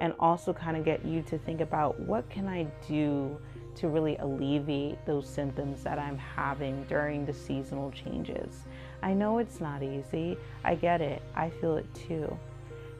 and 0.00 0.14
also 0.18 0.54
kind 0.54 0.74
of 0.74 0.82
get 0.82 1.04
you 1.04 1.20
to 1.24 1.36
think 1.36 1.60
about 1.60 2.00
what 2.00 2.28
can 2.30 2.48
I 2.48 2.66
do 2.88 3.38
to 3.74 3.88
really 3.88 4.16
alleviate 4.16 5.04
those 5.04 5.28
symptoms 5.28 5.82
that 5.82 5.98
I'm 5.98 6.16
having 6.16 6.84
during 6.84 7.26
the 7.26 7.34
seasonal 7.34 7.90
changes. 7.90 8.64
I 9.02 9.12
know 9.12 9.38
it's 9.38 9.60
not 9.60 9.82
easy. 9.82 10.38
I 10.64 10.74
get 10.74 11.02
it. 11.02 11.20
I 11.36 11.50
feel 11.50 11.76
it 11.76 11.92
too. 11.94 12.34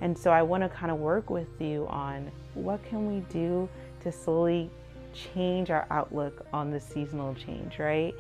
And 0.01 0.17
so 0.17 0.31
I 0.31 0.43
want 0.43 0.63
to 0.63 0.69
kind 0.69 0.91
of 0.91 0.99
work 0.99 1.31
with 1.31 1.61
you 1.61 1.87
on 1.89 2.31
what 2.55 2.85
can 2.85 3.07
we 3.07 3.21
do 3.33 3.69
to 4.03 4.13
slowly 4.13 4.71
change 5.13 5.71
our 5.71 5.87
outlook 5.91 6.47
on 6.53 6.71
the 6.71 6.81
seasonal 6.81 7.35
change, 7.35 7.79
right? 7.79 8.15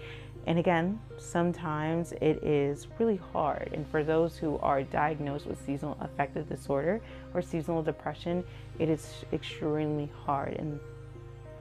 And 0.47 0.59
again, 0.59 1.01
sometimes 1.17 2.13
it 2.13 2.43
is 2.45 2.87
really 2.99 3.17
hard. 3.33 3.71
And 3.73 3.87
for 3.89 4.05
those 4.05 4.37
who 4.37 4.59
are 4.59 4.83
diagnosed 4.83 5.47
with 5.47 5.65
seasonal 5.65 5.97
affective 6.01 6.49
disorder 6.49 7.01
or 7.33 7.41
seasonal 7.43 7.83
depression, 7.83 8.45
it 8.79 8.89
is 8.89 9.25
extremely 9.33 10.11
hard. 10.25 10.55
And 10.59 10.79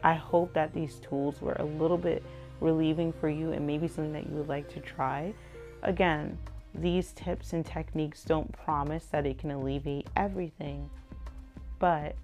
I 0.03 0.13
hope 0.13 0.53
that 0.53 0.73
these 0.73 0.95
tools 0.95 1.41
were 1.41 1.55
a 1.59 1.63
little 1.63 1.97
bit 1.97 2.23
relieving 2.59 3.13
for 3.13 3.29
you 3.29 3.51
and 3.53 3.65
maybe 3.65 3.87
something 3.87 4.13
that 4.13 4.27
you 4.29 4.35
would 4.35 4.49
like 4.49 4.71
to 4.73 4.79
try. 4.81 5.33
Again, 5.81 6.37
these 6.75 7.11
tips 7.11 7.53
and 7.53 7.65
techniques 7.65 8.23
don't 8.23 8.51
promise 8.51 9.05
that 9.05 9.25
it 9.25 9.37
can 9.37 9.51
alleviate 9.51 10.07
everything, 10.15 10.89
but 11.79 12.15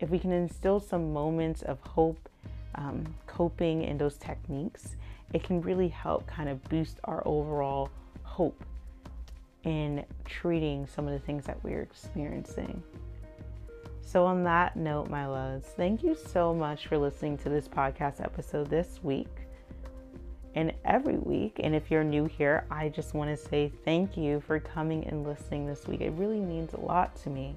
if 0.00 0.10
we 0.10 0.18
can 0.18 0.32
instill 0.32 0.80
some 0.80 1.12
moments 1.12 1.62
of 1.62 1.80
hope, 1.80 2.28
um, 2.74 3.14
coping 3.26 3.82
in 3.82 3.98
those 3.98 4.16
techniques, 4.16 4.96
it 5.32 5.42
can 5.42 5.60
really 5.62 5.88
help 5.88 6.26
kind 6.26 6.48
of 6.48 6.62
boost 6.64 6.98
our 7.04 7.22
overall 7.26 7.88
hope 8.22 8.64
in 9.64 10.04
treating 10.24 10.86
some 10.86 11.06
of 11.06 11.12
the 11.12 11.18
things 11.20 11.44
that 11.46 11.62
we're 11.62 11.82
experiencing. 11.82 12.82
So, 14.00 14.26
on 14.26 14.42
that 14.44 14.76
note, 14.76 15.08
my 15.08 15.26
loves, 15.26 15.68
thank 15.68 16.02
you 16.02 16.14
so 16.14 16.52
much 16.52 16.88
for 16.88 16.98
listening 16.98 17.38
to 17.38 17.48
this 17.48 17.68
podcast 17.68 18.22
episode 18.22 18.68
this 18.68 19.00
week 19.02 19.28
and 20.54 20.72
every 20.84 21.16
week. 21.16 21.60
And 21.62 21.74
if 21.74 21.90
you're 21.90 22.04
new 22.04 22.26
here, 22.26 22.64
I 22.70 22.88
just 22.88 23.14
want 23.14 23.30
to 23.30 23.36
say 23.36 23.72
thank 23.84 24.16
you 24.16 24.42
for 24.46 24.60
coming 24.60 25.06
and 25.06 25.24
listening 25.24 25.66
this 25.66 25.86
week. 25.86 26.00
It 26.00 26.12
really 26.12 26.40
means 26.40 26.72
a 26.74 26.80
lot 26.80 27.16
to 27.22 27.30
me. 27.30 27.56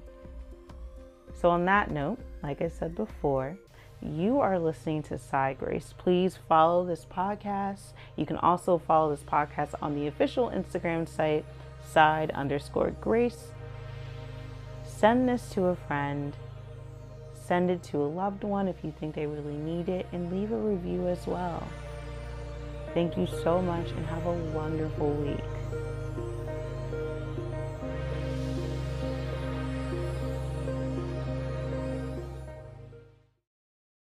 So, 1.34 1.50
on 1.50 1.64
that 1.66 1.90
note, 1.90 2.18
like 2.42 2.62
I 2.62 2.68
said 2.68 2.94
before, 2.94 3.58
you 4.02 4.40
are 4.40 4.58
listening 4.58 5.02
to 5.04 5.18
Side 5.18 5.58
Grace. 5.58 5.94
Please 5.96 6.38
follow 6.48 6.84
this 6.84 7.04
podcast. 7.04 7.92
You 8.16 8.24
can 8.24 8.36
also 8.38 8.78
follow 8.78 9.10
this 9.10 9.24
podcast 9.24 9.74
on 9.82 9.94
the 9.94 10.06
official 10.06 10.50
Instagram 10.50 11.08
site, 11.08 11.44
side 11.86 12.30
underscore 12.30 12.90
grace. 13.00 13.52
Send 14.84 15.28
this 15.28 15.50
to 15.50 15.66
a 15.66 15.76
friend. 15.76 16.34
Send 17.34 17.70
it 17.70 17.82
to 17.84 17.98
a 17.98 18.08
loved 18.08 18.44
one 18.44 18.66
if 18.66 18.76
you 18.82 18.92
think 18.98 19.14
they 19.14 19.26
really 19.26 19.56
need 19.56 19.88
it, 19.88 20.06
and 20.12 20.32
leave 20.32 20.52
a 20.52 20.56
review 20.56 21.06
as 21.06 21.26
well. 21.26 21.66
Thank 22.96 23.18
you 23.18 23.26
so 23.26 23.60
much 23.60 23.90
and 23.90 24.06
have 24.06 24.24
a 24.24 24.32
wonderful 24.32 25.10
week. 25.12 25.55